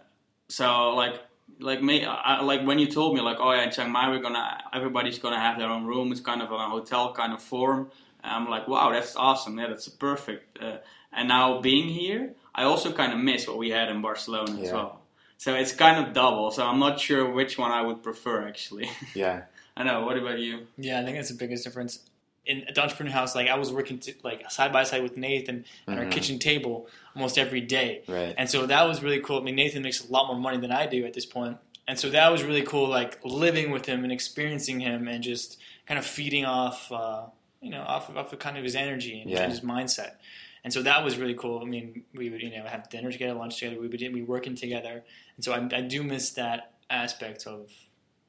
so 0.47 0.91
like 0.95 1.19
like 1.59 1.81
me, 1.83 2.05
I, 2.05 2.41
like 2.41 2.63
when 2.65 2.79
you 2.79 2.87
told 2.87 3.15
me 3.15 3.21
like, 3.21 3.37
oh 3.39 3.51
yeah, 3.51 3.63
in 3.63 3.71
Chiang 3.71 3.91
Mai 3.91 4.09
we're 4.09 4.19
gonna 4.21 4.63
everybody's 4.73 5.19
gonna 5.19 5.39
have 5.39 5.57
their 5.59 5.69
own 5.69 5.85
room. 5.85 6.11
It's 6.11 6.21
kind 6.21 6.41
of 6.41 6.51
a 6.51 6.57
hotel 6.69 7.13
kind 7.13 7.33
of 7.33 7.41
form. 7.41 7.91
I'm 8.23 8.49
like, 8.49 8.69
wow, 8.69 8.91
that's 8.91 9.15
awesome. 9.17 9.59
Yeah, 9.59 9.67
that's 9.67 9.89
perfect. 9.89 10.57
Uh, 10.63 10.77
and 11.11 11.27
now 11.27 11.59
being 11.59 11.89
here, 11.89 12.33
I 12.55 12.63
also 12.63 12.93
kind 12.93 13.11
of 13.11 13.19
miss 13.19 13.45
what 13.47 13.57
we 13.57 13.69
had 13.71 13.89
in 13.89 14.01
Barcelona 14.01 14.53
as 14.61 14.71
well. 14.73 15.01
So 15.43 15.55
it's 15.55 15.73
kind 15.73 16.05
of 16.05 16.13
double. 16.13 16.51
So 16.51 16.65
I'm 16.65 16.79
not 16.79 17.01
sure 17.01 17.29
which 17.29 17.57
one 17.57 17.69
I 17.69 17.81
would 17.81 18.01
prefer 18.01 18.47
actually. 18.47 18.89
Yeah. 19.13 19.41
I 19.75 19.83
know. 19.83 20.05
What 20.05 20.17
about 20.17 20.39
you? 20.39 20.67
Yeah, 20.77 21.01
I 21.01 21.03
think 21.03 21.17
that's 21.17 21.27
the 21.31 21.35
biggest 21.35 21.65
difference. 21.65 21.99
In 22.45 22.63
the 22.73 22.81
entrepreneur 22.81 23.11
house, 23.11 23.35
like 23.35 23.49
I 23.49 23.55
was 23.57 23.69
working 23.69 23.99
to, 23.99 24.13
like 24.23 24.49
side 24.49 24.71
by 24.71 24.83
side 24.83 25.03
with 25.03 25.17
Nathan 25.17 25.65
at 25.85 25.97
our 25.97 26.05
Mhm. 26.05 26.11
kitchen 26.11 26.39
table 26.39 26.87
almost 27.13 27.37
every 27.37 27.59
day, 27.59 28.03
Right. 28.07 28.33
and 28.37 28.49
so 28.49 28.65
that 28.67 28.83
was 28.87 29.03
really 29.03 29.19
cool. 29.19 29.37
I 29.39 29.41
mean, 29.41 29.55
Nathan 29.55 29.81
makes 29.83 29.99
a 30.07 30.09
lot 30.11 30.27
more 30.27 30.39
money 30.39 30.59
than 30.59 30.71
I 30.71 30.85
do 30.85 31.05
at 31.05 31.13
this 31.13 31.25
point. 31.25 31.55
point, 31.55 31.57
and 31.89 31.99
so 31.99 32.09
that 32.11 32.31
was 32.31 32.43
really 32.43 32.61
cool. 32.61 32.87
Like 32.87 33.19
living 33.25 33.71
with 33.71 33.85
him 33.85 34.03
and 34.03 34.13
experiencing 34.13 34.79
him, 34.79 35.07
and 35.09 35.21
just 35.23 35.57
kind 35.87 35.97
of 35.97 36.05
feeding 36.05 36.45
off, 36.45 36.89
uh, 36.91 37.23
you 37.61 37.69
know, 37.71 37.81
off 37.81 38.07
of, 38.09 38.17
off 38.17 38.31
of 38.31 38.39
kind 38.39 38.57
of 38.57 38.63
his 38.63 38.75
energy 38.75 39.19
and 39.21 39.29
Yeah. 39.29 39.49
his 39.49 39.59
mindset. 39.61 40.11
And 40.63 40.71
so 40.71 40.81
that 40.83 41.03
was 41.03 41.17
really 41.17 41.33
cool. 41.33 41.59
I 41.61 41.65
mean, 41.65 42.03
we 42.13 42.29
would 42.29 42.41
you 42.41 42.49
know 42.49 42.65
have 42.65 42.89
dinner 42.89 43.11
together, 43.11 43.33
lunch 43.33 43.59
together. 43.59 43.79
We 43.79 43.87
would 43.87 43.99
be 43.99 44.21
working 44.21 44.55
together, 44.55 45.03
and 45.35 45.43
so 45.43 45.53
I, 45.53 45.57
I 45.75 45.81
do 45.81 46.03
miss 46.03 46.31
that 46.31 46.73
aspect 46.89 47.45
of, 47.47 47.69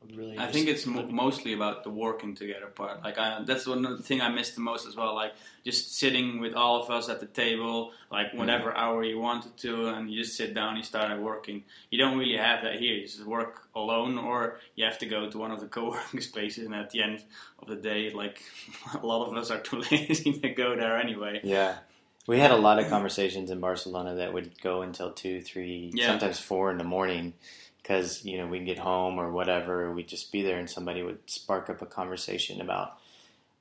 of 0.02 0.16
really. 0.16 0.36
I 0.36 0.50
think 0.50 0.66
it's 0.66 0.84
mo- 0.84 1.06
mostly 1.06 1.52
about 1.52 1.84
the 1.84 1.90
working 1.90 2.34
together 2.34 2.66
part. 2.66 3.04
Like 3.04 3.18
I, 3.18 3.42
that's 3.44 3.68
one 3.68 3.84
of 3.84 3.96
the 3.96 4.02
thing 4.02 4.20
I 4.20 4.30
miss 4.30 4.50
the 4.50 4.62
most 4.62 4.84
as 4.84 4.96
well. 4.96 5.14
Like 5.14 5.32
just 5.64 5.96
sitting 5.96 6.40
with 6.40 6.54
all 6.54 6.82
of 6.82 6.90
us 6.90 7.08
at 7.08 7.20
the 7.20 7.26
table, 7.26 7.92
like 8.10 8.34
whatever 8.34 8.76
hour 8.76 9.04
you 9.04 9.20
wanted 9.20 9.56
to, 9.58 9.90
and 9.90 10.10
you 10.10 10.24
just 10.24 10.36
sit 10.36 10.54
down, 10.54 10.70
and 10.70 10.78
you 10.78 10.82
started 10.82 11.20
working. 11.20 11.62
You 11.90 11.98
don't 11.98 12.18
really 12.18 12.36
have 12.36 12.64
that 12.64 12.80
here. 12.80 12.94
You 12.94 13.06
just 13.06 13.24
work 13.24 13.68
alone, 13.76 14.18
or 14.18 14.58
you 14.74 14.84
have 14.86 14.98
to 14.98 15.06
go 15.06 15.30
to 15.30 15.38
one 15.38 15.52
of 15.52 15.60
the 15.60 15.66
co-working 15.76 16.20
spaces. 16.20 16.66
And 16.66 16.74
at 16.74 16.90
the 16.90 17.00
end 17.00 17.22
of 17.60 17.68
the 17.68 17.76
day, 17.76 18.10
like 18.10 18.42
a 19.00 19.06
lot 19.06 19.24
of 19.28 19.36
us 19.36 19.52
are 19.52 19.60
too 19.60 19.84
lazy 19.92 20.32
to 20.32 20.48
go 20.48 20.74
there 20.74 20.96
anyway. 20.98 21.40
Yeah. 21.44 21.76
We 22.26 22.38
had 22.38 22.50
a 22.50 22.56
lot 22.56 22.78
of 22.78 22.88
conversations 22.88 23.50
in 23.50 23.60
Barcelona 23.60 24.14
that 24.16 24.32
would 24.32 24.60
go 24.60 24.82
until 24.82 25.12
two, 25.12 25.42
three, 25.42 25.90
Yeah. 25.94 26.06
sometimes 26.06 26.40
four 26.40 26.70
in 26.70 26.78
the 26.78 26.84
morning 26.84 27.34
because 27.82 28.24
you 28.24 28.38
know 28.38 28.46
we'd 28.46 28.64
get 28.64 28.78
home 28.78 29.18
or 29.18 29.30
whatever, 29.30 29.92
we'd 29.92 30.08
just 30.08 30.32
be 30.32 30.42
there, 30.42 30.58
and 30.58 30.70
somebody 30.70 31.02
would 31.02 31.18
spark 31.28 31.68
up 31.68 31.82
a 31.82 31.86
conversation 31.86 32.60
about 32.62 32.98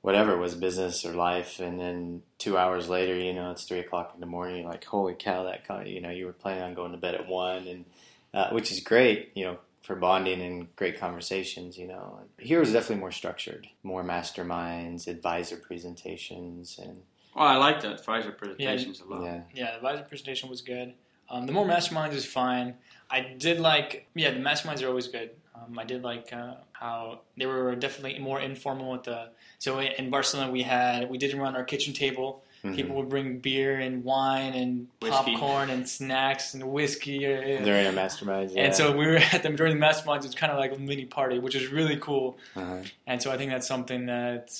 whatever 0.00 0.36
was 0.38 0.54
business 0.54 1.04
or 1.04 1.12
life, 1.12 1.60
and 1.60 1.78
then 1.80 2.22
two 2.38 2.56
hours 2.58 2.88
later, 2.88 3.14
you 3.16 3.32
know, 3.34 3.50
it's 3.50 3.64
three 3.64 3.78
o'clock 3.80 4.12
in 4.14 4.20
the 4.20 4.26
morning. 4.26 4.62
You're 4.62 4.70
like, 4.70 4.84
holy 4.84 5.14
cow, 5.14 5.44
that 5.44 5.66
kind 5.66 5.86
you 5.88 6.00
know, 6.00 6.10
you 6.10 6.24
were 6.26 6.32
planning 6.32 6.62
on 6.62 6.74
going 6.74 6.92
to 6.92 6.98
bed 6.98 7.14
at 7.14 7.28
one, 7.28 7.66
and 7.66 7.84
uh, 8.32 8.50
which 8.50 8.70
is 8.72 8.80
great, 8.80 9.30
you 9.34 9.44
know, 9.44 9.58
for 9.82 9.94
bonding 9.94 10.40
and 10.40 10.74
great 10.76 10.98
conversations. 10.98 11.76
You 11.76 11.88
know, 11.88 12.18
here 12.38 12.60
was 12.60 12.72
definitely 12.72 13.00
more 13.00 13.12
structured, 13.12 13.68
more 13.82 14.02
masterminds, 14.02 15.06
advisor 15.06 15.56
presentations, 15.58 16.78
and 16.82 17.02
Oh, 17.36 17.42
I 17.42 17.56
like 17.56 17.80
that 17.82 17.92
advisor 18.00 18.30
presentations 18.30 19.00
a 19.00 19.04
lot. 19.06 19.22
yeah, 19.24 19.42
Yeah, 19.54 19.70
the 19.72 19.76
advisor 19.76 20.02
presentation 20.04 20.48
was 20.48 20.60
good. 20.60 20.94
Um, 21.28 21.46
the 21.46 21.52
more 21.52 21.66
masterminds 21.66 22.12
is 22.12 22.24
fine. 22.24 22.74
I 23.10 23.20
did 23.20 23.58
like, 23.58 24.06
yeah, 24.14 24.30
the 24.30 24.40
masterminds 24.40 24.82
are 24.82 24.88
always 24.88 25.08
good. 25.08 25.30
Um, 25.54 25.78
I 25.78 25.84
did 25.84 26.02
like 26.02 26.32
uh, 26.32 26.54
how 26.72 27.20
they 27.36 27.46
were 27.46 27.74
definitely 27.74 28.18
more 28.18 28.40
informal 28.40 28.92
with 28.92 29.04
the. 29.04 29.30
So 29.58 29.80
in 29.80 30.10
Barcelona, 30.10 30.52
we 30.52 30.62
had 30.62 31.08
we 31.08 31.18
didn't 31.18 31.40
run 31.40 31.56
our 31.56 31.64
kitchen 31.64 31.92
table. 31.92 32.43
Mhm. 32.64 32.74
People 32.76 32.96
would 32.96 33.10
bring 33.10 33.38
beer 33.40 33.78
and 33.78 34.02
wine 34.04 34.54
and 34.54 34.88
Whiskey. 35.02 35.32
popcorn 35.32 35.68
and 35.68 35.86
snacks 35.88 36.54
and 36.54 36.64
whiskey. 36.72 37.18
during 37.18 37.86
our 37.86 37.92
masterminds. 37.92 38.54
Yeah. 38.54 38.62
And 38.64 38.74
so 38.74 38.96
we 38.96 39.06
were 39.06 39.16
at 39.32 39.42
them 39.42 39.54
during 39.54 39.78
the 39.78 39.84
masterminds. 39.86 40.24
It's 40.24 40.34
kind 40.34 40.50
of 40.50 40.58
like 40.58 40.72
a 40.74 40.78
mini 40.78 41.04
party, 41.04 41.38
which 41.38 41.54
is 41.54 41.68
really 41.68 41.96
cool. 41.98 42.38
uh-huh. 42.56 42.78
And 43.06 43.20
so 43.22 43.30
I 43.30 43.36
think 43.36 43.50
that's 43.50 43.68
something 43.68 44.06
that 44.06 44.58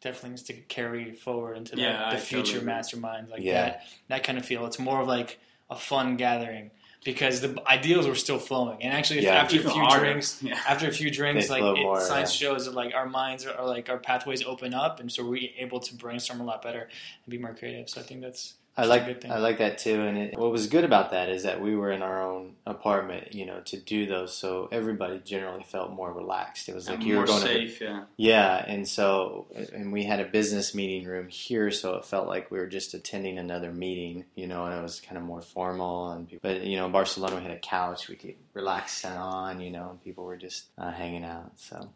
definitely 0.00 0.30
needs 0.30 0.42
to 0.44 0.54
carry 0.54 1.12
forward 1.12 1.58
into 1.58 1.76
the, 1.76 1.82
Yeah, 1.82 2.06
I 2.08 2.14
the 2.14 2.20
future 2.20 2.60
totally 2.60 2.72
masterminds 2.72 3.30
like 3.30 3.42
Yeah. 3.42 3.52
that. 3.64 3.86
That 4.08 4.24
kind 4.24 4.38
of 4.38 4.46
feel. 4.46 4.64
It's 4.66 4.78
more 4.78 5.00
of 5.02 5.06
like 5.08 5.38
a 5.70 5.76
fun 5.76 6.16
gathering 6.16 6.70
because 7.04 7.40
the 7.40 7.60
ideals 7.66 8.06
were 8.06 8.14
still 8.14 8.38
flowing. 8.38 8.82
And 8.82 8.92
actually, 8.92 9.22
Yeah. 9.24 9.34
after 9.42 9.56
a 9.56 9.62
few 9.62 9.70
harder. 9.70 10.04
drinks, 10.04 10.38
Yeah. 10.42 10.58
after 10.68 10.86
a 10.88 10.92
few 10.92 11.10
drinks, 11.10 11.48
They 11.48 11.60
like 11.60 11.78
it, 11.78 11.82
more, 11.82 12.00
science 12.00 12.40
yeah. 12.40 12.48
shows 12.48 12.66
that 12.66 12.74
like 12.74 12.94
our 12.94 13.06
minds 13.08 13.44
are, 13.46 13.54
are 13.54 13.66
like 13.66 13.88
our 13.88 13.98
pathways 13.98 14.44
open 14.44 14.72
up, 14.74 15.00
and 15.00 15.10
so 15.10 15.24
we're 15.28 15.50
able 15.58 15.80
to 15.80 15.94
brainstorm 15.94 16.40
a 16.40 16.44
lot 16.44 16.62
better 16.62 16.82
and 16.82 17.30
be 17.30 17.38
more 17.38 17.54
creative. 17.54 17.88
So 17.88 18.00
I 18.00 18.04
think 18.04 18.20
that's 18.20 18.54
I 18.74 18.86
like. 18.86 19.24
I 19.26 19.38
like 19.38 19.58
that 19.58 19.78
too. 19.78 20.00
And 20.00 20.16
it, 20.16 20.38
what 20.38 20.50
was 20.50 20.66
good 20.66 20.84
about 20.84 21.10
that 21.10 21.28
is 21.28 21.42
that 21.42 21.60
we 21.60 21.76
were 21.76 21.92
in 21.92 22.02
our 22.02 22.22
own 22.22 22.54
apartment, 22.66 23.34
you 23.34 23.44
know, 23.44 23.60
to 23.66 23.76
do 23.76 24.06
those. 24.06 24.34
So 24.34 24.68
everybody 24.72 25.18
generally 25.18 25.62
felt 25.62 25.90
more 25.92 26.10
relaxed. 26.10 26.70
It 26.70 26.74
was 26.74 26.88
like 26.88 27.00
And 27.00 27.06
you 27.06 27.18
were 27.18 27.26
going 27.26 27.42
to 27.42 27.84
yeah. 27.84 28.04
yeah. 28.16 28.64
And 28.66 28.88
so 28.88 29.46
and 29.74 29.92
we 29.92 30.04
had 30.04 30.20
a 30.20 30.24
business 30.24 30.74
meeting 30.74 31.06
room 31.06 31.28
here, 31.28 31.70
so 31.70 31.96
it 31.96 32.06
felt 32.06 32.28
like 32.28 32.50
we 32.50 32.58
were 32.58 32.66
just 32.66 32.94
attending 32.94 33.38
another 33.38 33.72
meeting, 33.72 34.24
you 34.34 34.46
know, 34.46 34.64
and 34.64 34.78
it 34.78 34.82
was 34.82 35.00
kind 35.00 35.18
of 35.18 35.24
more 35.24 35.42
formal. 35.42 36.12
And 36.12 36.26
people, 36.26 36.48
but 36.48 36.62
you 36.62 36.76
know, 36.76 36.86
in 36.86 36.92
Barcelona 36.92 37.36
we 37.36 37.42
had 37.42 37.50
a 37.50 37.58
couch 37.58 38.08
we 38.08 38.16
could 38.16 38.36
relax 38.54 39.04
on, 39.04 39.60
you 39.60 39.70
know, 39.70 39.90
and 39.90 40.02
people 40.02 40.24
were 40.24 40.38
just 40.38 40.66
uh, 40.78 40.90
hanging 40.90 41.24
out. 41.24 41.52
So. 41.56 41.90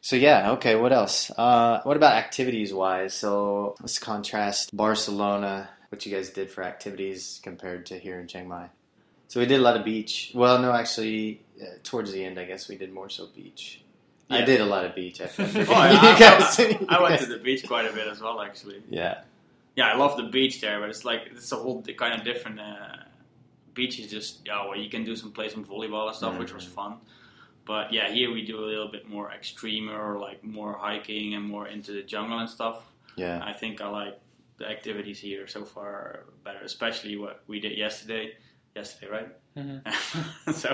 So 0.00 0.16
yeah, 0.16 0.52
okay. 0.52 0.76
What 0.76 0.92
else? 0.92 1.30
Uh, 1.36 1.80
what 1.82 1.96
about 1.96 2.14
activities 2.14 2.72
wise? 2.72 3.14
So 3.14 3.74
let's 3.80 3.98
contrast 3.98 4.74
Barcelona, 4.76 5.68
what 5.88 6.04
you 6.06 6.14
guys 6.14 6.30
did 6.30 6.50
for 6.50 6.62
activities 6.62 7.40
compared 7.42 7.86
to 7.86 7.98
here 7.98 8.20
in 8.20 8.28
Chiang 8.28 8.48
Mai. 8.48 8.70
So 9.28 9.40
we 9.40 9.46
did 9.46 9.58
a 9.58 9.62
lot 9.62 9.76
of 9.76 9.84
beach. 9.84 10.30
Well, 10.34 10.60
no, 10.60 10.72
actually, 10.72 11.42
uh, 11.60 11.64
towards 11.82 12.12
the 12.12 12.24
end, 12.24 12.38
I 12.38 12.44
guess 12.44 12.68
we 12.68 12.76
did 12.76 12.92
more 12.92 13.08
so 13.08 13.26
beach. 13.34 13.82
I 14.30 14.42
did 14.42 14.60
a 14.60 14.66
lot 14.66 14.84
of 14.84 14.94
beach. 14.94 15.20
I, 15.20 15.24
I. 15.26 15.28
Oh, 15.38 15.42
yeah, 15.42 16.00
I, 16.00 16.18
guys- 16.18 16.60
I- 16.60 16.78
I 16.88 17.02
went 17.02 17.20
to 17.20 17.26
the 17.26 17.38
beach 17.38 17.66
quite 17.66 17.86
a 17.86 17.92
bit 17.92 18.06
as 18.06 18.20
well, 18.20 18.40
actually. 18.40 18.82
Yeah, 18.88 19.22
Yeah, 19.74 19.88
I 19.88 19.96
love 19.96 20.16
the 20.16 20.24
beach 20.24 20.60
there, 20.60 20.78
but 20.80 20.88
it's 20.90 21.04
like 21.04 21.22
it's 21.32 21.50
a 21.52 21.56
whole 21.56 21.82
kind 21.96 22.14
of 22.14 22.24
different. 22.24 22.60
Uh, 22.60 22.96
beach 23.74 23.98
is 24.00 24.08
just 24.10 24.40
yeah, 24.46 24.64
well, 24.66 24.76
you 24.76 24.88
can 24.88 25.04
do 25.04 25.14
some 25.16 25.32
play 25.32 25.48
some 25.48 25.64
volleyball 25.64 26.06
and 26.08 26.16
stuff, 26.16 26.38
which 26.38 26.52
was 26.54 26.64
Mhm. 26.64 26.68
fun. 26.70 26.96
But 27.66 27.92
yeah, 27.92 28.10
here 28.10 28.32
we 28.32 28.46
do 28.46 28.58
a 28.58 28.64
little 28.64 28.88
bit 28.88 29.08
more 29.08 29.30
extreme 29.32 29.90
or 29.90 30.18
like 30.18 30.42
more 30.44 30.72
hiking 30.74 31.34
and 31.34 31.44
more 31.44 31.66
into 31.66 31.92
the 31.92 32.02
jungle 32.02 32.38
and 32.38 32.48
stuff. 32.48 32.82
yeah, 33.16 33.42
I 33.44 33.52
think 33.52 33.80
I 33.80 33.88
like 33.88 34.18
the 34.58 34.66
activities 34.68 35.18
here 35.18 35.46
so 35.46 35.64
far 35.64 36.24
better, 36.44 36.60
especially 36.60 37.16
what 37.16 37.42
we 37.46 37.60
did 37.60 37.76
yesterday. 37.76 38.32
Yesterday, 38.76 39.10
right? 39.10 39.28
Mhm. 39.56 40.52
so 40.62 40.68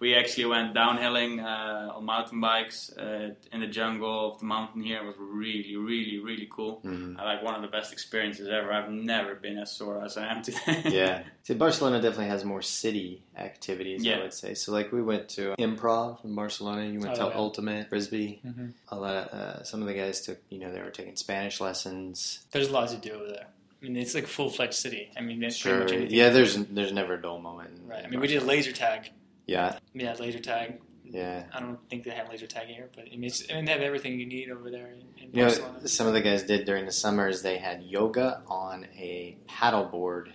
we 0.00 0.14
actually 0.14 0.44
went 0.44 0.72
downhilling 0.72 1.42
uh, 1.42 1.96
on 1.96 2.04
mountain 2.04 2.40
bikes 2.40 2.78
uh, 2.96 3.30
in 3.52 3.58
the 3.60 3.66
jungle 3.66 4.32
of 4.34 4.38
the 4.38 4.46
mountain 4.46 4.82
here. 4.82 4.98
It 5.02 5.06
was 5.06 5.16
really, 5.18 5.74
really, 5.74 6.18
really 6.20 6.48
cool. 6.48 6.74
hmm 6.84 7.16
I 7.18 7.24
like 7.24 7.42
one 7.42 7.56
of 7.56 7.62
the 7.62 7.72
best 7.76 7.92
experiences 7.92 8.46
ever. 8.48 8.72
I've 8.72 8.90
never 8.90 9.34
been 9.34 9.58
as 9.58 9.72
sore 9.72 10.04
as 10.04 10.16
I 10.16 10.26
am 10.32 10.42
today. 10.42 10.82
yeah. 11.00 11.24
See, 11.42 11.54
Barcelona 11.54 12.00
definitely 12.00 12.28
has 12.28 12.44
more 12.44 12.62
city 12.62 13.24
activities. 13.36 14.06
I 14.06 14.18
would 14.22 14.32
say. 14.42 14.54
So, 14.54 14.70
like, 14.70 14.92
we 14.92 15.02
went 15.02 15.28
to 15.30 15.54
improv 15.58 16.24
in 16.24 16.34
Barcelona. 16.36 16.86
You 16.86 17.00
went 17.00 17.18
Oh, 17.18 17.24
to 17.26 17.30
yeah. 17.34 17.36
Ultimate 17.44 17.88
Frisbee. 17.88 18.40
Mhm. 18.46 18.74
A 18.90 18.96
lot. 18.96 19.14
Of, 19.16 19.26
uh, 19.40 19.62
some 19.64 19.80
of 19.82 19.88
the 19.88 19.94
guys 19.94 20.20
took. 20.20 20.38
You 20.50 20.60
know, 20.60 20.70
they 20.72 20.80
were 20.80 20.90
taking 20.90 21.16
Spanish 21.16 21.60
lessons. 21.60 22.46
there's 22.52 22.68
a 22.68 22.72
lot 22.72 22.88
to 22.90 22.96
do 22.96 23.12
over 23.14 23.26
there. 23.26 23.48
I 23.82 23.86
mean, 23.86 23.96
it's 23.96 24.14
like 24.14 24.24
a 24.24 24.28
full 24.28 24.50
fledged 24.50 24.74
city. 24.74 25.10
I 25.16 25.20
mean, 25.20 25.42
it's 25.42 25.56
Sure. 25.56 25.78
pretty 25.78 25.84
much 25.84 25.92
anything. 26.00 26.16
Yeah. 26.18 26.28
There's 26.30 26.56
there's 26.56 26.92
never 26.92 27.14
a 27.14 27.22
dull 27.22 27.38
moment. 27.38 27.70
in- 27.78 27.86
Right. 27.86 28.04
I 28.04 28.08
mean, 28.08 28.20
we 28.20 28.26
did 28.28 28.40
Barcelona. 28.40 28.56
laser 28.58 28.72
tag. 28.72 29.10
Yeah. 29.46 29.78
Yeah, 29.94 30.14
laser 30.20 30.38
tag. 30.38 30.80
Yeah. 31.04 31.44
I 31.52 31.58
don't 31.60 31.78
think 31.90 32.04
they 32.04 32.10
have 32.10 32.28
laser 32.28 32.46
tag 32.46 32.68
here, 32.68 32.88
but 32.94 33.06
I 33.12 33.16
mean, 33.16 33.24
it's, 33.24 33.50
I 33.50 33.54
mean 33.54 33.64
they 33.64 33.72
have 33.72 33.80
everything 33.80 34.20
you 34.20 34.26
need 34.26 34.48
over 34.50 34.70
there 34.70 34.88
in, 34.92 35.00
in 35.22 35.34
You 35.34 35.42
Barcelona. 35.44 35.80
know, 35.80 35.86
some 35.86 36.06
of 36.06 36.12
the 36.12 36.20
guys 36.20 36.44
did 36.44 36.66
during 36.66 36.86
the 36.86 36.92
summers. 36.92 37.42
They 37.42 37.58
had 37.58 37.82
yoga 37.82 38.42
on 38.46 38.84
a 38.96 39.36
paddleboard 39.48 40.32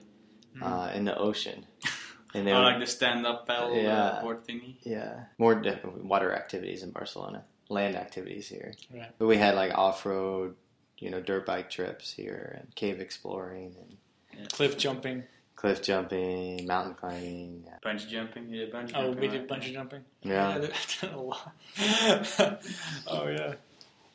Mhm. 0.57 0.61
uh, 0.63 0.91
in 0.93 1.05
the 1.05 1.17
ocean, 1.17 1.65
and 2.33 2.45
they 2.47 2.51
I 2.51 2.57
were, 2.59 2.63
like 2.65 2.79
the 2.79 2.87
stand-up 2.87 3.47
paddle 3.47 3.75
Yeah. 3.75 4.03
uh, 4.03 4.21
board 4.21 4.45
thingy. 4.45 4.75
yeah 4.83 5.25
more 5.37 5.61
water 6.01 6.33
activities 6.33 6.83
in 6.83 6.91
Barcelona, 6.91 7.45
land 7.69 7.95
activities 7.95 8.47
here. 8.49 8.73
Right. 8.93 9.11
But 9.17 9.27
we 9.27 9.37
had 9.37 9.55
like 9.55 9.77
off 9.77 10.05
road, 10.05 10.55
you 10.99 11.09
know, 11.09 11.19
dirt 11.21 11.45
bike 11.45 11.69
trips 11.69 12.11
here 12.13 12.57
and 12.59 12.73
cave 12.75 12.99
exploring 12.99 13.75
and 13.79 14.49
Cliff 14.51 14.77
jumping. 14.77 15.23
cliff 15.55 15.81
jumping, 15.81 16.65
mountain 16.67 16.93
climbing. 16.95 17.63
Yeah. 17.65 17.77
Bungee 17.83 18.07
jumping. 18.09 18.49
You 18.49 18.65
did 18.65 18.73
bungee 18.73 18.91
Oh, 18.95 19.03
jumping. 19.13 19.19
we 19.21 19.27
right? 19.27 19.31
did 19.31 19.49
bungee 19.49 19.73
jumping. 19.73 20.01
Yeah. 20.23 20.57
they've 20.59 20.97
done 21.01 21.13
a 21.13 21.21
lot. 21.21 21.51
oh 23.07 23.27
yeah. 23.27 23.53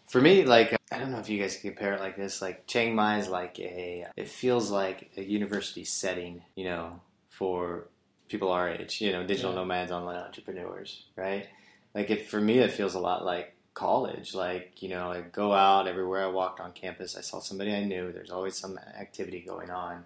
For 0.06 0.20
me, 0.20 0.44
like 0.44 0.76
I 0.92 0.98
don't 0.98 1.12
know 1.12 1.18
if 1.20 1.28
you 1.28 1.40
guys 1.40 1.56
can 1.56 1.70
compare 1.70 1.94
it 1.94 2.00
like 2.00 2.16
this. 2.16 2.42
Like 2.42 2.66
Chiang 2.66 2.94
Mai 2.94 3.18
is 3.18 3.28
like 3.28 3.58
a. 3.60 4.06
It 4.16 4.28
feels 4.28 4.70
like 4.70 5.10
a 5.16 5.22
university 5.22 5.84
setting, 5.84 6.42
you 6.56 6.64
know, 6.64 7.00
for 7.28 7.86
people 8.28 8.50
our 8.50 8.68
age. 8.68 9.00
You 9.00 9.12
know, 9.12 9.24
digital 9.26 9.52
Yeah. 9.52 9.58
nomads, 9.60 9.92
online 9.92 10.18
entrepreneurs, 10.18 11.04
right? 11.16 11.46
Like 11.94 12.10
if 12.10 12.28
for 12.28 12.40
me, 12.40 12.58
it 12.58 12.72
feels 12.72 12.94
a 12.94 13.00
lot 13.00 13.24
like 13.24 13.54
college. 13.74 14.34
Like 14.34 14.82
you 14.82 14.88
know, 14.88 15.12
I 15.12 15.20
go 15.20 15.52
out 15.52 15.86
everywhere 15.88 16.24
I 16.24 16.28
walked 16.28 16.60
on 16.60 16.72
campus. 16.72 17.16
I 17.16 17.20
saw 17.20 17.40
somebody 17.40 17.74
I 17.74 17.84
knew. 17.84 18.12
There's 18.12 18.30
always 18.30 18.56
some 18.56 18.78
activity 18.98 19.40
going 19.40 19.70
on. 19.70 20.04